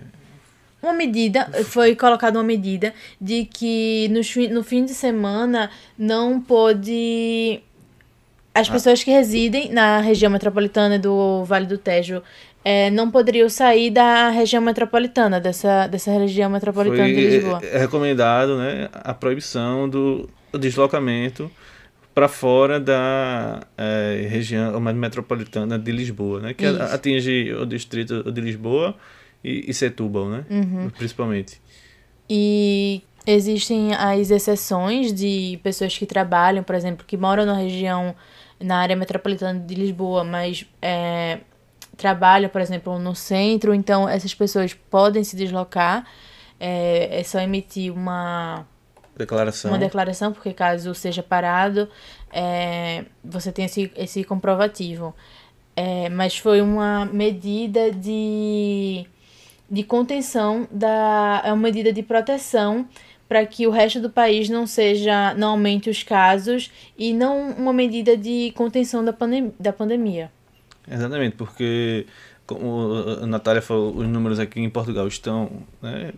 Uma 0.83 0.93
medida, 0.93 1.51
foi 1.65 1.97
colocada 1.97 2.39
uma 2.39 2.45
medida 2.45 2.93
de 3.19 3.47
que 3.47 4.09
no, 4.11 4.21
no 4.55 4.63
fim 4.63 4.85
de 4.85 4.93
semana 4.93 5.71
não 5.99 6.41
pôde. 6.41 7.63
As 8.55 8.69
ah. 8.69 8.73
pessoas 8.73 9.03
que 9.03 9.11
residem 9.11 9.71
na 9.73 10.01
região 10.01 10.31
metropolitana 10.31 10.99
do 10.99 11.45
Vale 11.45 11.67
do 11.67 11.77
Tejo 11.77 12.23
é, 12.65 12.91
não 12.91 13.11
poderiam 13.11 13.49
sair 13.49 13.91
da 13.91 14.31
região 14.31 14.63
metropolitana, 14.63 15.39
dessa, 15.41 15.87
dessa 15.87 16.11
região 16.13 16.49
metropolitana 16.49 17.05
Foi 17.05 17.15
de 17.15 17.29
Lisboa. 17.29 17.61
É, 17.63 17.77
é 17.77 17.79
recomendado 17.79 18.57
né, 18.57 18.89
a 18.93 19.13
proibição 19.13 19.89
do 19.89 20.29
deslocamento 20.59 21.51
para 22.15 22.29
fora 22.29 22.79
da 22.79 23.61
é, 23.77 24.27
região 24.31 24.81
metropolitana 24.81 25.79
de 25.79 25.91
Lisboa, 25.91 26.41
né, 26.41 26.55
que 26.55 26.65
Isso. 26.65 26.81
atinge 26.81 27.53
o 27.53 27.67
distrito 27.67 28.33
de 28.33 28.41
Lisboa 28.41 28.95
e, 29.43 29.69
e 29.69 29.75
Setúbal, 29.75 30.29
né, 30.29 30.45
uhum. 30.49 30.91
principalmente. 30.91 31.61
E 32.31 33.03
existem 33.27 33.95
as 33.95 34.31
exceções 34.31 35.13
de 35.13 35.59
pessoas 35.63 35.99
que 35.99 36.07
trabalham, 36.07 36.63
por 36.63 36.75
exemplo, 36.75 37.05
que 37.07 37.17
moram 37.17 37.45
na 37.45 37.55
região, 37.55 38.15
na 38.65 38.79
área 38.79 38.97
metropolitana 38.97 39.61
de 39.61 39.75
Lisboa, 39.75 40.25
mas 40.25 40.67
é, 40.81 41.41
trabalham, 41.97 42.49
por 42.49 42.61
exemplo, 42.61 42.99
no 42.99 43.15
centro, 43.15 43.75
então 43.75 44.09
essas 44.09 44.35
pessoas 44.35 44.75
podem 44.75 45.23
se 45.23 45.37
deslocar. 45.37 46.07
É, 46.59 47.21
é 47.21 47.23
só 47.23 47.41
emitir 47.41 47.93
uma 47.93 48.67
declaração. 49.17 49.71
Uma 49.71 49.79
declaração, 49.79 50.33
porque 50.33 50.53
caso 50.53 50.95
seja 50.95 51.23
parado, 51.23 51.89
é, 52.33 53.05
você 53.23 53.53
tem 53.53 53.67
esse, 53.67 53.93
esse 53.97 54.25
comprovativo. 54.25 55.15
É, 55.77 56.09
mas 56.09 56.39
foi 56.39 56.63
uma 56.63 57.05
medida 57.05 57.91
de, 57.91 59.05
de 59.69 59.83
contenção, 59.83 60.69
da, 60.71 61.43
é 61.45 61.53
uma 61.53 61.63
medida 61.63 61.93
de 61.93 62.03
proteção 62.03 62.89
para 63.29 63.45
que 63.47 63.67
o 63.67 63.71
resto 63.71 64.01
do 64.01 64.11
país 64.11 64.49
não 64.49 64.67
seja, 64.67 65.35
não 65.35 65.51
aumente 65.51 65.89
os 65.89 66.03
casos 66.03 66.71
e 66.97 67.13
não 67.13 67.51
uma 67.53 67.73
medida 67.73 68.17
de 68.17 68.53
contenção 68.55 69.05
da, 69.05 69.13
pandem 69.13 69.53
da 69.59 69.73
pandemia. 69.73 70.31
Exatamente, 70.91 71.37
porque, 71.37 72.07
como 72.47 72.93
a 73.23 73.27
Natália 73.27 73.63
falou, 73.63 73.97
os 73.97 74.07
números 74.07 74.39
aqui 74.39 74.61
em 74.61 74.69
Portugal 74.69 75.09
estão 75.09 75.51
né, 75.81 76.13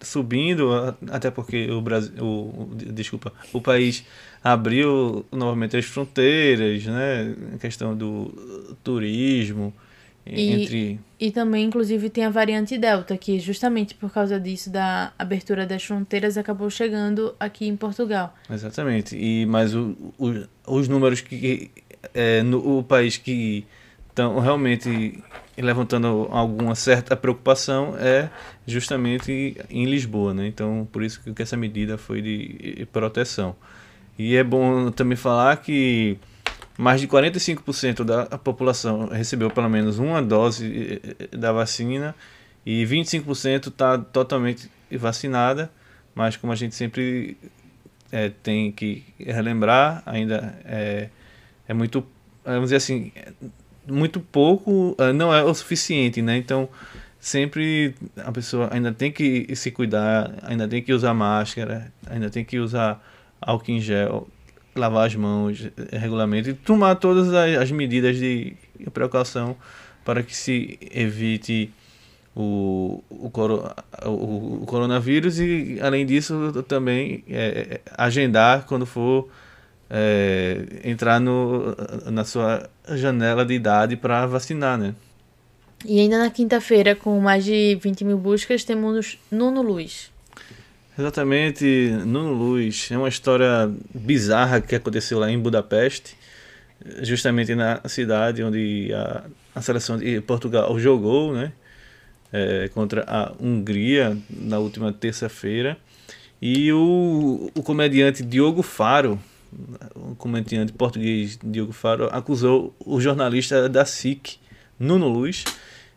subindo, 0.00 0.70
até 1.10 1.30
porque 1.30 1.70
o 1.70 1.80
Brasil, 1.80 2.12
o, 2.22 2.70
desculpa, 2.74 3.32
o 3.52 3.60
país 3.60 4.04
abriu 4.42 5.24
novamente 5.30 5.76
as 5.76 5.84
fronteiras, 5.84 6.84
né, 6.84 7.34
a 7.54 7.58
questão 7.58 7.96
do 7.96 8.76
turismo 8.84 9.72
E- 10.24 10.50
entre 10.50 11.00
E 11.18 11.30
também, 11.30 11.64
inclusive, 11.64 12.08
tem 12.10 12.24
a 12.24 12.30
variante 12.30 12.78
Delta, 12.78 13.16
que 13.16 13.38
justamente 13.40 13.94
por 13.94 14.12
causa 14.12 14.38
disso, 14.40 14.70
da 14.70 15.12
abertura 15.18 15.66
das 15.66 15.82
fronteiras, 15.84 16.36
acabou 16.38 16.68
chegando 16.70 17.34
aqui 17.40 17.66
em 17.66 17.76
Portugal. 17.76 18.34
Exatamente. 18.50 19.16
E 19.16 19.44
mas 19.46 19.74
o, 19.74 19.96
o- 20.18 20.46
os 20.66 20.88
números 20.88 21.20
que 21.20 21.70
é, 22.14 22.42
no 22.42 22.78
o 22.78 22.82
país 22.82 23.16
que 23.16 23.64
estão 24.08 24.38
realmente 24.40 25.22
levantando 25.56 26.28
alguma 26.30 26.74
certa 26.74 27.16
preocupação 27.16 27.94
é 27.98 28.28
justamente 28.66 29.56
em 29.70 29.84
Lisboa, 29.86 30.32
né? 30.34 30.46
Então 30.46 30.86
por 30.90 31.02
isso 31.02 31.20
que 31.34 31.42
essa 31.42 31.56
medida 31.56 31.96
foi 31.98 32.20
de 32.22 32.86
proteção. 32.92 33.54
E 34.18 34.36
é 34.36 34.44
bom 34.44 34.90
também 34.90 35.16
falar 35.16 35.56
que 35.58 36.18
mais 36.76 37.00
de 37.00 37.08
45% 37.08 38.04
da 38.04 38.26
população 38.38 39.08
recebeu 39.08 39.50
pelo 39.50 39.68
menos 39.68 39.98
uma 39.98 40.22
dose 40.22 41.00
eh, 41.02 41.36
da 41.36 41.52
vacina 41.52 42.14
e 42.64 42.84
25% 42.84 43.68
está 43.68 43.98
totalmente 43.98 44.70
vacinada, 44.90 45.70
mas 46.14 46.36
como 46.36 46.52
a 46.52 46.56
gente 46.56 46.74
sempre 46.74 47.36
é, 48.10 48.30
tem 48.42 48.70
que 48.70 49.04
relembrar, 49.18 50.02
ainda 50.06 50.58
é, 50.64 51.08
é 51.66 51.74
muito, 51.74 52.06
vamos 52.44 52.64
dizer 52.64 52.76
assim, 52.76 53.10
muito 53.86 54.20
pouco, 54.20 54.94
eh, 54.98 55.12
não 55.12 55.34
é 55.34 55.42
o 55.42 55.52
suficiente, 55.54 56.22
né? 56.22 56.36
Então, 56.36 56.68
sempre 57.18 57.94
a 58.16 58.30
pessoa 58.30 58.68
ainda 58.72 58.92
tem 58.92 59.10
que 59.10 59.54
se 59.56 59.70
cuidar, 59.70 60.34
ainda 60.42 60.68
tem 60.68 60.82
que 60.82 60.92
usar 60.92 61.14
máscara, 61.14 61.92
ainda 62.06 62.30
tem 62.30 62.44
que 62.44 62.58
usar 62.58 63.02
álcool 63.40 63.72
em 63.72 63.80
gel, 63.80 64.28
lavar 64.74 65.06
as 65.06 65.14
mãos 65.14 65.68
eh, 65.76 65.98
regularmente 65.98 66.50
e 66.50 66.54
tomar 66.54 66.94
todas 66.96 67.32
as, 67.32 67.58
as 67.58 67.70
medidas 67.70 68.16
de 68.16 68.56
precaução 68.92 69.56
para 70.04 70.22
que 70.22 70.34
se 70.34 70.78
evite 70.90 71.72
o, 72.34 73.02
o, 73.10 73.30
o, 74.06 74.62
o 74.62 74.66
coronavírus 74.66 75.38
e 75.38 75.78
além 75.80 76.06
disso 76.06 76.64
também 76.66 77.22
é, 77.28 77.80
agendar 77.96 78.64
quando 78.66 78.86
for 78.86 79.28
é, 79.90 80.64
entrar 80.84 81.20
no, 81.20 81.76
na 82.10 82.24
sua 82.24 82.68
janela 82.88 83.44
de 83.44 83.54
idade 83.54 83.96
para 83.96 84.26
vacinar, 84.26 84.78
né? 84.78 84.94
E 85.84 85.98
ainda 85.98 86.16
na 86.16 86.30
quinta-feira, 86.30 86.94
com 86.94 87.20
mais 87.20 87.44
de 87.44 87.76
20 87.82 88.04
mil 88.04 88.16
buscas, 88.16 88.62
temos 88.62 89.18
Nuno 89.30 89.60
Luz. 89.62 90.11
Exatamente, 91.02 91.64
Nuno 92.06 92.32
Luz. 92.32 92.88
É 92.92 92.96
uma 92.96 93.08
história 93.08 93.68
bizarra 93.92 94.60
que 94.60 94.76
aconteceu 94.76 95.18
lá 95.18 95.28
em 95.28 95.36
Budapeste, 95.36 96.16
justamente 97.02 97.56
na 97.56 97.80
cidade 97.86 98.40
onde 98.44 98.94
a, 98.94 99.24
a 99.52 99.60
seleção 99.60 99.98
de 99.98 100.20
Portugal 100.20 100.78
jogou, 100.78 101.34
né? 101.34 101.52
É, 102.32 102.70
contra 102.72 103.04
a 103.08 103.32
Hungria 103.40 104.16
na 104.30 104.60
última 104.60 104.92
terça-feira. 104.92 105.76
E 106.40 106.72
o, 106.72 107.50
o 107.52 107.62
comediante 107.64 108.22
Diogo 108.22 108.62
Faro, 108.62 109.18
o 109.96 110.14
comediante 110.14 110.72
português 110.72 111.36
Diogo 111.42 111.72
Faro, 111.72 112.10
acusou 112.12 112.72
o 112.78 113.00
jornalista 113.00 113.68
da 113.68 113.84
SIC, 113.84 114.36
Nuno 114.78 115.08
Luz, 115.08 115.42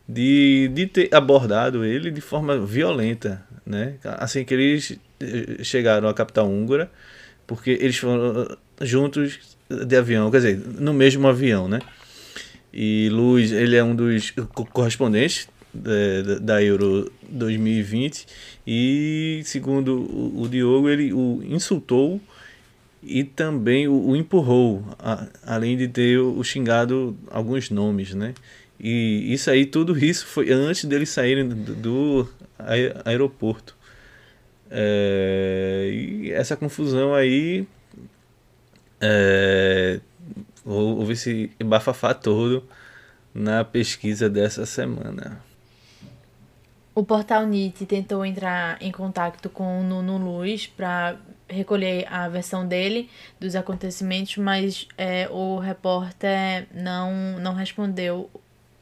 de, 0.09 0.67
de 0.73 0.87
ter 0.87 1.13
abordado 1.13 1.85
ele 1.85 2.09
de 2.09 2.21
forma 2.21 2.57
violenta, 2.57 3.45
né? 3.65 3.95
Assim 4.03 4.43
que 4.43 4.53
eles 4.53 4.97
eh, 5.19 5.63
chegaram 5.63 6.07
à 6.07 6.13
capital 6.13 6.49
húngara, 6.49 6.91
porque 7.47 7.71
eles 7.71 7.97
foram 7.97 8.47
juntos 8.81 9.57
de 9.69 9.95
avião, 9.95 10.29
quer 10.29 10.37
dizer, 10.37 10.57
no 10.57 10.93
mesmo 10.93 11.27
avião, 11.27 11.67
né? 11.67 11.79
E 12.73 13.09
Luz, 13.09 13.51
ele 13.51 13.75
é 13.75 13.83
um 13.83 13.95
dos 13.95 14.31
co- 14.31 14.65
correspondentes 14.65 15.47
eh, 15.85 16.39
da, 16.41 16.61
Euro 16.61 17.11
2020 17.29 18.27
e, 18.67 19.41
segundo 19.45 19.97
o, 20.41 20.47
Diogo, 20.47 20.89
ele 20.89 21.13
o 21.13 21.41
insultou 21.43 22.19
e 23.01 23.23
também 23.23 23.87
o, 23.87 24.15
empurrou, 24.15 24.83
além 25.45 25.77
de 25.77 25.87
ter 25.87 26.17
o, 26.19 26.43
xingado 26.43 27.15
alguns 27.29 27.69
nomes, 27.69 28.13
né? 28.13 28.33
E 28.79 29.31
isso 29.33 29.49
aí, 29.49 29.65
tudo 29.65 29.97
isso 29.97 30.25
foi 30.25 30.51
antes 30.51 30.83
deles 30.85 31.09
saírem 31.09 31.47
do 31.47 32.27
ae- 32.59 32.93
aeroporto. 33.05 33.75
É, 34.69 35.89
e 35.91 36.31
essa 36.31 36.55
confusão 36.55 37.13
aí 37.13 37.67
é, 38.99 39.99
hou- 40.65 40.97
houve 40.99 41.13
esse 41.13 41.51
bafafá 41.63 42.13
todo 42.13 42.63
na 43.33 43.63
pesquisa 43.63 44.29
dessa 44.29 44.65
semana. 44.65 45.43
O 46.93 47.03
portal 47.03 47.45
NIT 47.45 47.85
tentou 47.85 48.25
entrar 48.25 48.81
em 48.81 48.91
contato 48.91 49.49
com 49.49 49.81
o 49.81 49.83
Nuno 49.83 50.17
Luz 50.17 50.65
para 50.65 51.17
recolher 51.47 52.07
a 52.11 52.27
versão 52.29 52.65
dele 52.65 53.09
dos 53.39 53.53
acontecimentos, 53.55 54.37
mas 54.37 54.87
é, 54.97 55.27
o 55.29 55.59
repórter 55.59 56.67
não, 56.73 57.37
não 57.39 57.53
respondeu 57.53 58.29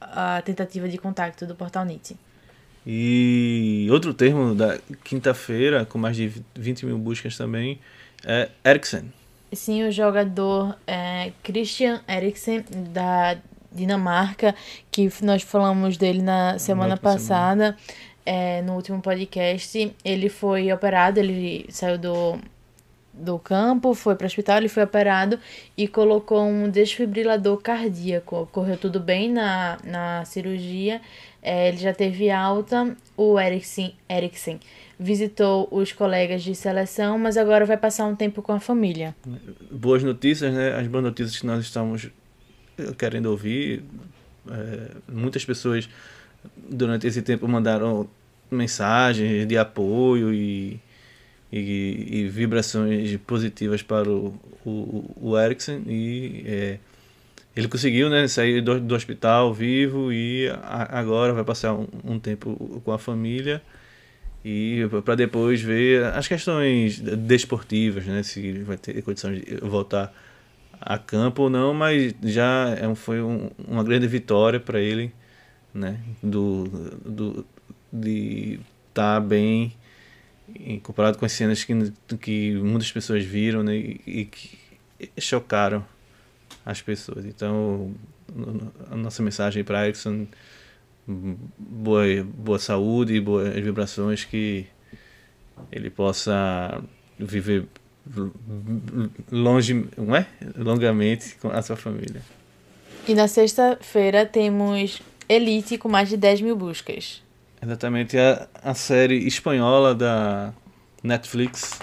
a 0.00 0.40
tentativa 0.42 0.88
de 0.88 0.96
contato 0.96 1.44
do 1.44 1.56
portal 1.56 1.84
NIT. 1.84 2.16
E 2.86 3.88
outro 3.90 4.12
termo 4.12 4.54
da 4.54 4.78
quinta-feira, 5.02 5.86
com 5.86 5.98
mais 5.98 6.16
de 6.16 6.30
20 6.54 6.86
mil 6.86 6.98
buscas 6.98 7.36
também, 7.36 7.78
é 8.24 8.48
Eriksen. 8.64 9.12
Sim, 9.52 9.86
o 9.86 9.92
jogador 9.92 10.76
é, 10.86 11.32
Christian 11.42 12.00
Eriksen, 12.08 12.64
da 12.92 13.36
Dinamarca, 13.72 14.54
que 14.90 15.10
nós 15.22 15.42
falamos 15.42 15.96
dele 15.96 16.22
na 16.22 16.58
semana 16.58 16.96
passada, 16.96 17.76
é, 18.24 18.62
no 18.62 18.74
último 18.74 19.00
podcast. 19.00 19.94
Ele 20.04 20.28
foi 20.28 20.72
operado, 20.72 21.18
ele 21.20 21.66
saiu 21.70 21.98
do, 21.98 22.38
do 23.12 23.38
campo, 23.38 23.94
foi 23.94 24.14
para 24.14 24.24
o 24.24 24.26
hospital, 24.26 24.58
ele 24.58 24.68
foi 24.68 24.82
operado 24.82 25.38
e 25.76 25.86
colocou 25.86 26.42
um 26.42 26.68
desfibrilador 26.68 27.58
cardíaco. 27.58 28.48
Correu 28.52 28.76
tudo 28.76 29.00
bem 29.00 29.30
na, 29.30 29.78
na 29.84 30.24
cirurgia, 30.24 31.00
é, 31.44 31.68
ele 31.68 31.76
já 31.76 31.92
teve 31.92 32.30
alta. 32.30 32.96
O 33.16 33.38
Eriksen, 33.38 33.94
Eriksen 34.08 34.58
visitou 34.98 35.68
os 35.70 35.92
colegas 35.92 36.42
de 36.42 36.54
seleção, 36.54 37.18
mas 37.18 37.36
agora 37.36 37.66
vai 37.66 37.76
passar 37.76 38.06
um 38.06 38.16
tempo 38.16 38.40
com 38.40 38.52
a 38.52 38.58
família. 38.58 39.14
Boas 39.70 40.02
notícias, 40.02 40.52
né? 40.52 40.74
As 40.74 40.86
boas 40.86 41.04
notícias 41.04 41.38
que 41.38 41.46
nós 41.46 41.62
estamos 41.62 42.08
eh, 42.78 42.92
querendo 42.96 43.26
ouvir. 43.26 43.84
É, 44.50 44.90
muitas 45.06 45.44
pessoas 45.44 45.88
durante 46.56 47.06
esse 47.06 47.22
tempo 47.22 47.46
mandaram 47.46 48.08
mensagens 48.50 49.46
de 49.46 49.56
apoio 49.58 50.32
e, 50.32 50.80
e, 51.52 52.06
e 52.10 52.28
vibrações 52.28 53.16
positivas 53.26 53.82
para 53.82 54.08
o, 54.08 54.34
o, 54.64 55.14
o 55.20 55.38
Eriksen 55.38 55.82
e 55.86 56.44
é, 56.46 56.78
ele 57.56 57.68
conseguiu 57.68 58.08
né, 58.10 58.26
sair 58.28 58.60
do, 58.60 58.80
do 58.80 58.94
hospital 58.94 59.52
vivo 59.54 60.12
e 60.12 60.48
a- 60.48 60.98
agora 60.98 61.32
vai 61.32 61.44
passar 61.44 61.72
um, 61.74 61.86
um 62.04 62.18
tempo 62.18 62.80
com 62.84 62.92
a 62.92 62.98
família 62.98 63.62
e 64.44 64.80
para 65.04 65.14
depois 65.14 65.60
ver 65.62 66.04
as 66.06 66.28
questões 66.28 67.00
desportivas, 67.00 68.04
né, 68.06 68.22
se 68.22 68.52
vai 68.62 68.76
ter 68.76 69.00
condições 69.02 69.42
de 69.42 69.56
voltar 69.56 70.12
a 70.80 70.98
campo 70.98 71.44
ou 71.44 71.50
não, 71.50 71.72
mas 71.72 72.14
já 72.22 72.74
é 72.78 72.86
um- 72.86 72.94
foi 72.94 73.22
um- 73.22 73.50
uma 73.66 73.82
grande 73.82 74.06
vitória 74.06 74.60
para 74.60 74.80
ele, 74.80 75.12
né, 75.72 75.98
do, 76.22 76.64
do 77.04 77.46
de 77.92 78.58
estar 78.88 79.20
bem 79.20 79.72
em- 80.54 80.78
comparado 80.80 81.16
com 81.16 81.24
as 81.24 81.32
cenas 81.32 81.64
que, 81.64 81.72
que 82.20 82.54
muitas 82.56 82.90
pessoas 82.92 83.24
viram, 83.24 83.62
né, 83.62 83.76
e, 83.76 84.00
e 84.06 84.24
que 84.26 84.58
chocaram 85.18 85.84
as 86.64 86.80
pessoas. 86.80 87.24
Então, 87.24 87.92
a 88.90 88.96
nossa 88.96 89.22
mensagem 89.22 89.62
para 89.64 89.84
Erickson 89.84 90.26
boa, 91.06 92.04
boa 92.24 92.58
saúde 92.58 93.20
boas 93.20 93.52
vibrações 93.54 94.24
que 94.24 94.66
ele 95.70 95.90
possa 95.90 96.82
viver 97.18 97.66
longe, 99.30 99.86
não 99.96 100.16
é? 100.16 100.26
longamente 100.56 101.36
com 101.36 101.48
a 101.48 101.62
sua 101.62 101.76
família. 101.76 102.22
E 103.06 103.14
na 103.14 103.28
sexta-feira 103.28 104.26
temos 104.26 105.02
Elite 105.28 105.78
com 105.78 105.88
mais 105.88 106.08
de 106.08 106.16
10 106.16 106.40
mil 106.40 106.56
buscas. 106.56 107.22
Exatamente 107.62 108.18
a, 108.18 108.48
a 108.62 108.74
série 108.74 109.26
espanhola 109.26 109.94
da 109.94 110.52
Netflix 111.02 111.78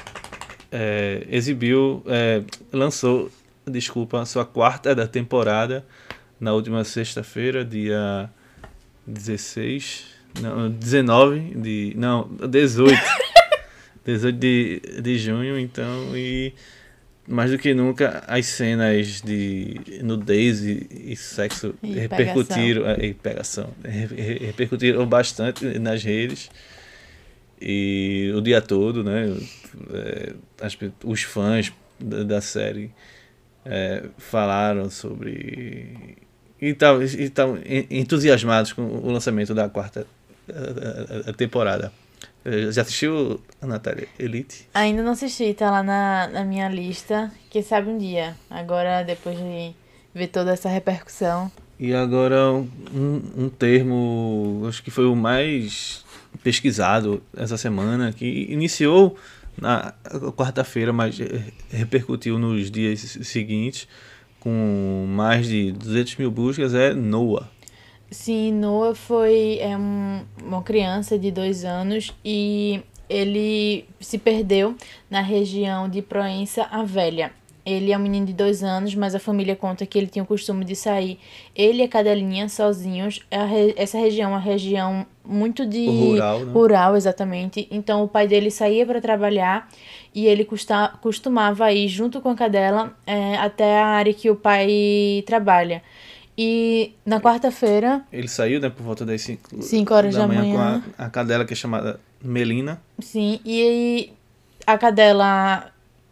é, 0.72 1.26
exibiu, 1.30 2.04
é, 2.06 2.44
lançou, 2.72 3.32
desculpa, 3.70 4.22
a 4.22 4.26
sua 4.26 4.46
quarta 4.46 4.94
da 4.96 5.08
temporada 5.08 5.86
na 6.40 6.54
última 6.54 6.84
sexta-feira, 6.84 7.64
dia 7.64 8.30
16, 9.06 10.06
não, 10.42 10.70
19 10.70 11.40
de, 11.56 11.94
não, 11.96 12.30
18, 12.50 13.00
18 14.06 14.36
de, 14.40 14.82
de 15.02 15.18
junho, 15.18 15.60
então, 15.60 16.16
e 16.16 16.54
mais 17.28 17.52
do 17.52 17.58
que 17.58 17.74
nunca, 17.74 18.24
as 18.28 18.48
cenas 18.48 19.22
de 19.22 19.80
nudez 20.04 20.64
e, 20.64 20.88
e 21.12 21.16
sexo 21.16 21.76
E 21.84 21.94
repercutiram. 21.94 22.88
é, 22.90 23.06
E 23.06 23.14
pegação. 23.14 23.70
re- 23.84 24.06
re- 24.08 24.46
repercutiram 24.48 25.06
bastante 25.06 25.78
nas 25.80 26.04
redes. 26.04 26.50
E 27.62 28.32
o 28.36 28.42
dia 28.42 28.60
todo, 28.60 29.04
né? 29.04 29.38
é, 29.94 30.34
os 31.06 31.22
fãs 31.22 31.72
da 32.00 32.42
série 32.42 32.92
é, 33.66 34.04
falaram 34.18 34.90
sobre. 34.90 36.18
E 36.62 36.70
e 36.70 37.32
en- 37.66 37.88
entusiasmados 38.02 38.74
com 38.74 38.84
o 38.84 39.12
lançamento 39.12 39.54
da 39.56 39.68
quarta 39.68 40.06
eh, 40.48 41.24
eh, 41.28 41.34
temporada. 41.34 41.92
Eh, 42.46 42.72
Já 42.72 42.84
assistiu, 42.84 43.42
Natália? 43.62 44.08
Elite? 44.20 44.68
Ainda 44.74 45.02
não 45.02 45.14
assisti, 45.14 45.54
tá 45.56 45.72
lá 45.72 45.82
na, 45.82 46.28
na 46.28 46.44
minha 46.46 46.70
lista. 46.70 47.32
Quem 47.50 47.64
sabe 47.64 47.90
um 47.90 47.98
dia. 47.98 48.36
Agora, 48.50 49.02
depois 49.04 49.38
de 49.38 49.74
ver 50.14 50.28
toda 50.28 50.52
essa 50.52 50.70
repercussão. 50.70 51.52
E 51.80 51.96
agora 51.96 52.52
um, 52.54 53.22
um 53.36 53.50
termo, 53.50 54.64
acho 54.70 54.84
que 54.84 54.92
foi 54.92 55.06
o 55.08 55.16
mais 55.16 56.06
pesquisado 56.44 57.24
essa 57.36 57.58
semana, 57.58 58.14
que 58.14 58.46
iniciou 58.50 59.18
na 59.62 59.94
quarta-feira, 60.36 60.92
mas 60.92 61.20
eh, 61.22 61.44
repercutiu 61.70 62.38
nos 62.40 62.70
dias 62.72 63.00
seguintes, 63.22 63.88
com 64.40 65.06
mais 65.08 65.48
de 65.48 65.72
200 65.72 66.18
mil 66.18 66.32
buscas, 66.32 66.74
é 66.74 66.94
NOAA. 66.94 67.48
Sim, 68.10 68.52
Noah 68.52 68.94
foi 68.96 69.60
é 69.62 69.78
um- 69.78 70.22
uma 70.44 70.62
criança 70.64 71.18
de 71.18 71.32
dois 71.32 71.64
anos 71.64 72.14
e 72.26 72.82
ele 73.10 73.86
se 74.02 74.18
perdeu 74.18 74.76
na 75.10 75.22
região 75.22 75.88
de 75.88 76.02
Proença 76.02 76.64
a 76.72 76.84
Velha. 76.84 77.32
Ele 77.66 77.92
é 77.94 77.98
um 77.98 78.02
menino 78.02 78.26
de 78.26 78.34
dois 78.34 78.64
anos, 78.64 78.96
mas 78.96 79.14
a 79.14 79.20
família 79.20 79.56
conta 79.56 79.86
que 79.86 79.96
ele 79.98 80.08
tinha 80.08 80.24
o 80.24 80.26
costume 80.26 80.66
de 80.66 80.76
sair, 80.76 81.20
ele 81.56 81.84
e 81.84 81.84
a 81.84 81.88
cadelinha, 81.88 82.50
sozinhos. 82.50 83.22
A 83.30 83.46
re- 83.46 83.76
Essa 83.78 84.00
região 84.00 84.32
é 84.32 84.34
uma 84.34 84.40
região 84.40 85.06
muito 85.26 85.66
de 85.66 85.86
Rural, 85.88 86.40
né? 86.46 86.52
rural, 86.54 86.96
exatamente. 86.98 87.68
Então 87.72 88.04
o 88.04 88.08
pai 88.08 88.28
dele 88.28 88.50
saía 88.52 88.86
para 88.86 89.00
trabalhar 89.02 89.68
e 90.14 90.26
ele 90.28 90.44
custa- 90.46 90.94
costumava 91.02 91.72
ir 91.72 91.88
junto 91.88 92.20
com 92.22 92.30
a 92.30 92.36
cadela 92.36 92.94
é, 93.06 93.36
até 93.38 93.80
a 93.80 93.86
área 93.88 94.14
que 94.14 94.30
o 94.30 94.36
pai 94.36 95.24
trabalha. 95.26 95.82
E 96.38 96.94
na 97.06 97.20
quarta-feira, 97.20 98.04
Ele 98.12 98.28
saiu, 98.28 98.60
né, 98.60 98.70
por 98.70 98.84
volta 98.84 99.06
das 99.06 99.22
5 99.22 99.62
Cinco 99.62 99.94
horas 99.94 100.16
da 100.16 100.26
manhã. 100.28 100.52
com 100.56 100.58
a, 101.02 101.06
a 101.06 101.10
cadela 101.10 101.46
que 101.46 101.54
é 101.54 101.56
chamada 101.56 102.00
Melina. 102.24 102.82
sim, 103.00 103.40
e 103.46 104.12
a 104.66 104.78
cadela 104.78 105.72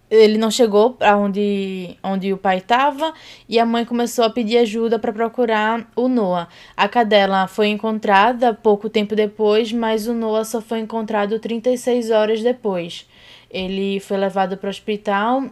ele 0.09 0.37
não 0.37 0.49
chegou 0.49 0.91
para 0.91 1.17
onde, 1.17 1.97
onde 2.03 2.33
o 2.33 2.37
pai 2.37 2.57
estava 2.57 3.13
e 3.47 3.59
a 3.59 3.65
mãe 3.65 3.85
começou 3.85 4.25
a 4.25 4.29
pedir 4.29 4.57
ajuda 4.57 4.97
para 4.97 5.13
procurar 5.13 5.87
o 5.95 6.07
Noah. 6.07 6.47
A 6.75 6.87
cadela 6.87 7.47
foi 7.47 7.67
encontrada 7.67 8.53
pouco 8.53 8.89
tempo 8.89 9.15
depois, 9.15 9.71
mas 9.71 10.07
o 10.07 10.13
Noah 10.13 10.43
só 10.43 10.61
foi 10.61 10.79
encontrado 10.79 11.39
36 11.39 12.09
horas 12.09 12.41
depois. 12.41 13.07
Ele 13.51 13.99
foi 13.99 14.17
levado 14.17 14.57
para 14.57 14.67
o 14.67 14.69
hospital, 14.69 15.43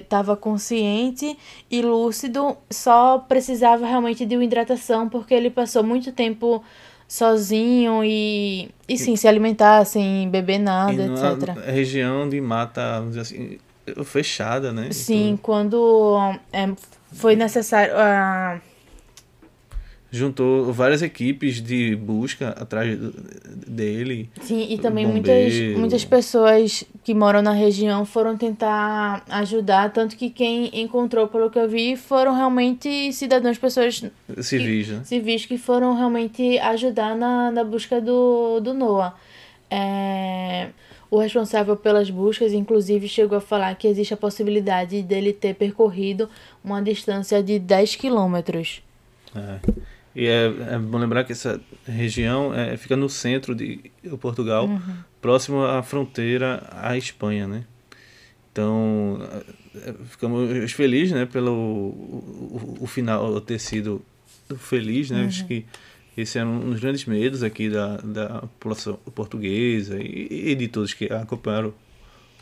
estava 0.00 0.36
consciente 0.36 1.36
e 1.68 1.82
lúcido, 1.82 2.56
só 2.70 3.18
precisava 3.18 3.84
realmente 3.84 4.24
de 4.24 4.36
uma 4.36 4.44
hidratação 4.44 5.08
porque 5.08 5.34
ele 5.34 5.50
passou 5.50 5.82
muito 5.82 6.12
tempo 6.12 6.62
sozinho 7.08 8.02
e, 8.04 8.68
e 8.88 8.98
sim, 8.98 9.16
se 9.16 9.28
alimentar 9.28 9.84
sem 9.84 10.28
beber 10.28 10.58
nada, 10.58 10.92
e 10.92 11.10
etc. 11.10 11.56
região 11.64 12.28
de 12.28 12.40
mata, 12.40 12.98
vamos 12.98 13.16
dizer 13.16 13.20
assim, 13.20 13.58
fechada, 14.04 14.72
né? 14.72 14.90
Sim, 14.92 15.38
quando 15.42 16.18
é, 16.52 16.68
foi 17.12 17.36
necessário. 17.36 17.94
ah, 17.96 18.60
juntou 20.10 20.72
várias 20.72 21.02
equipes 21.02 21.60
de 21.60 21.94
busca 21.96 22.50
atrás 22.50 22.98
dele. 23.66 24.30
sim, 24.40 24.66
e 24.70 24.78
também 24.78 25.06
muitas, 25.06 25.52
Bombeiro. 25.52 25.78
muitas 25.78 26.04
pessoas 26.04 26.84
que 27.04 27.12
moram 27.12 27.42
na 27.42 27.52
região 27.52 28.04
foram 28.04 28.36
tentar 28.36 29.24
ajudar, 29.28 29.92
tanto 29.92 30.16
que 30.16 30.30
quem 30.30 30.70
encontrou, 30.80 31.28
pelo 31.28 31.50
que 31.50 31.58
eu 31.58 31.68
vi, 31.68 31.96
foram 31.96 32.34
realmente 32.34 33.12
cidadãos, 33.12 33.58
pessoas 33.58 34.02
Civis, 34.40 34.88
né? 34.88 35.00
civis 35.04 35.44
que 35.44 35.58
foram 35.58 35.94
realmente 35.94 36.58
ajudar 36.58 37.14
na, 37.14 37.50
na 37.50 37.64
busca 37.64 38.00
do, 38.00 38.60
do 38.60 38.72
Noah. 38.72 39.14
É, 39.70 40.68
o 41.10 41.18
responsável 41.18 41.76
pelas 41.76 42.10
buscas, 42.10 42.52
inclusive, 42.52 43.08
chegou 43.08 43.38
a 43.38 43.40
falar 43.40 43.74
que 43.76 43.86
existe 43.86 44.12
a 44.14 44.16
possibilidade 44.16 45.02
dele 45.02 45.32
ter 45.32 45.54
percorrido 45.54 46.28
uma 46.64 46.82
distância 46.82 47.42
de 47.42 47.58
10 47.58 47.96
quilômetros. 47.96 48.82
É. 49.34 49.58
E 50.14 50.26
é, 50.26 50.46
é 50.74 50.78
bom 50.78 50.96
lembrar 50.98 51.24
que 51.24 51.32
essa 51.32 51.60
região 51.86 52.54
é, 52.54 52.76
fica 52.76 52.96
no 52.96 53.08
centro 53.08 53.54
de 53.54 53.90
Portugal, 54.20 54.68
próximo 55.20 55.62
à 55.62 55.82
fronteira 55.82 56.66
à 56.72 56.96
Espanha, 56.96 57.46
né? 57.46 57.64
Então, 58.50 59.18
é, 59.74 59.92
ficamos 60.06 60.72
felizes, 60.72 61.12
né, 61.12 61.26
pelo 61.26 61.52
o, 61.52 62.76
o- 62.80 62.84
o 62.84 62.86
final 62.86 63.38
ter 63.42 63.58
sido 63.58 64.02
feliz, 64.56 65.10
né? 65.10 65.26
Acho 65.26 65.44
que 65.46 65.66
esse 66.16 66.38
é 66.38 66.44
um 66.44 66.70
dos 66.70 66.80
grandes 66.80 67.04
medos 67.04 67.42
aqui 67.42 67.68
da, 67.68 67.96
da 67.98 68.28
população 68.42 68.94
portuguesa 69.14 69.98
e, 70.00 70.50
e 70.50 70.54
de 70.54 70.68
todos 70.68 70.94
que 70.94 71.04
acompanharam 71.12 71.74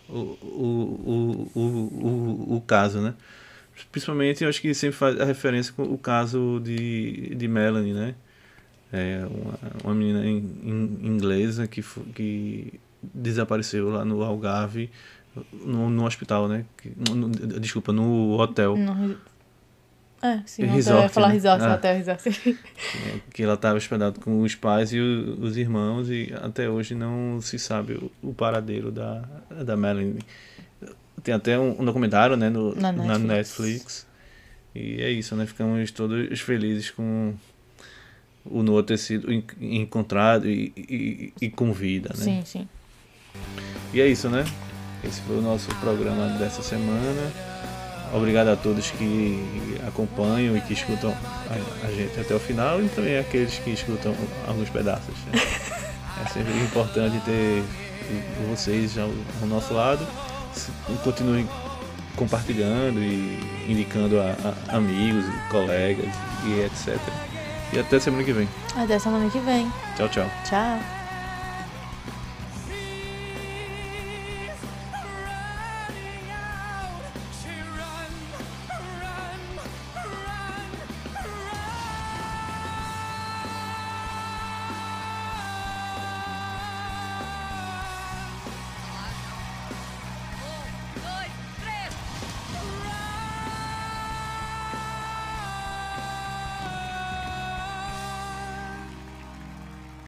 o, 0.08 0.14
o, 0.14 1.50
o, 1.54 1.60
o, 1.60 2.56
o, 2.56 2.60
caso, 2.60 3.00
né? 3.00 3.14
Principalmente, 3.90 4.44
eu 4.44 4.48
acho 4.50 4.60
que 4.60 4.72
sempre 4.74 4.96
faz 4.96 5.20
a 5.20 5.24
referência 5.24 5.72
com 5.72 5.82
o 5.82 5.98
caso 5.98 6.60
de, 6.62 7.34
de 7.34 7.48
Melanie, 7.48 7.92
né? 7.92 8.14
É 8.92 9.26
uma, 9.28 9.58
uma 9.82 9.94
menina 9.94 10.24
in, 10.24 10.36
in- 10.62 10.98
inglesa 11.08 11.66
que, 11.66 11.82
que 12.14 12.74
desapareceu 13.02 13.90
lá 13.90 14.04
no 14.04 14.22
Algarve, 14.22 14.88
no, 15.52 15.90
no 15.90 16.04
hospital, 16.06 16.46
né? 16.46 16.64
No- 17.12 17.28
desculpa, 17.58 17.92
no 17.92 18.38
hotel. 18.38 18.76
No... 18.76 19.16
É, 20.26 20.40
sim, 20.46 20.64
resort, 20.64 21.12
falar 21.12 21.28
né? 21.28 21.34
resort, 21.34 21.62
Ah. 21.62 21.74
hotel, 21.74 21.96
resort. 21.96 22.22
É, 22.94 23.18
que 23.32 23.42
ela 23.42 23.54
estava 23.54 23.76
hospedada 23.76 24.18
com 24.20 24.40
os 24.40 24.54
pais 24.54 24.92
e 24.92 24.98
o- 24.98 25.38
os 25.42 25.56
irmãos 25.58 26.08
e 26.08 26.32
até 26.40 26.68
hoje 26.70 26.94
não 26.94 27.40
se 27.42 27.58
sabe 27.58 27.92
o, 27.94 28.10
o 28.30 28.32
paradeiro 28.32 28.90
da, 28.90 29.22
da 29.64 29.76
Melanie. 29.76 30.18
Tem 31.22 31.34
até 31.34 31.58
um, 31.58 31.80
um 31.80 31.84
documentário 31.84 32.36
né, 32.36 32.48
no, 32.48 32.74
Na 32.74 32.90
na, 32.92 33.18
Netflix. 33.18 33.26
Netflix. 33.26 34.06
E 34.74 35.02
é 35.02 35.10
isso, 35.10 35.36
né? 35.36 35.44
Ficamos 35.46 35.90
todos 35.90 36.40
felizes 36.40 36.90
com 36.90 37.34
o 38.46 38.62
Noah 38.62 38.82
ter 38.82 38.98
sido 38.98 39.32
en- 39.32 39.44
encontrado 39.60 40.48
e, 40.48 40.72
e, 40.76 41.32
e 41.40 41.50
com 41.50 41.72
vida, 41.72 42.10
né? 42.16 42.24
Sim, 42.24 42.42
sim. 42.44 42.68
E 43.92 44.00
é 44.00 44.06
isso, 44.08 44.28
né? 44.28 44.44
Esse 45.02 45.20
foi 45.22 45.36
o 45.38 45.42
nosso 45.42 45.68
programa 45.80 46.28
dessa 46.38 46.62
semana. 46.62 47.53
Obrigado 48.14 48.48
a 48.48 48.56
todos 48.56 48.90
que 48.92 49.76
acompanham 49.88 50.56
e 50.56 50.60
que 50.60 50.72
escutam 50.72 51.10
a, 51.50 51.86
a 51.86 51.90
gente 51.90 52.18
até 52.20 52.32
o 52.32 52.38
final 52.38 52.80
e 52.80 52.88
também 52.88 53.18
aqueles 53.18 53.58
que 53.58 53.70
escutam 53.70 54.14
alguns 54.46 54.70
pedaços. 54.70 55.14
né? 55.32 55.40
É 56.24 56.28
sempre 56.28 56.52
importante 56.60 57.20
ter 57.24 57.64
vocês 58.48 58.96
ao, 58.96 59.10
ao 59.42 59.48
nosso 59.48 59.74
lado. 59.74 60.06
Continuem 61.02 61.48
compartilhando 62.14 63.00
e 63.00 63.40
indicando 63.68 64.20
a, 64.20 64.36
a 64.70 64.76
amigos, 64.76 65.24
colegas 65.50 66.14
e 66.46 66.60
etc. 66.60 66.96
E 67.72 67.80
até 67.80 67.98
semana 67.98 68.22
que 68.22 68.32
vem. 68.32 68.48
Até 68.76 68.96
semana 68.98 69.28
que 69.28 69.40
vem. 69.40 69.70
Tchau, 69.96 70.08
tchau. 70.08 70.30
Tchau. 70.48 71.03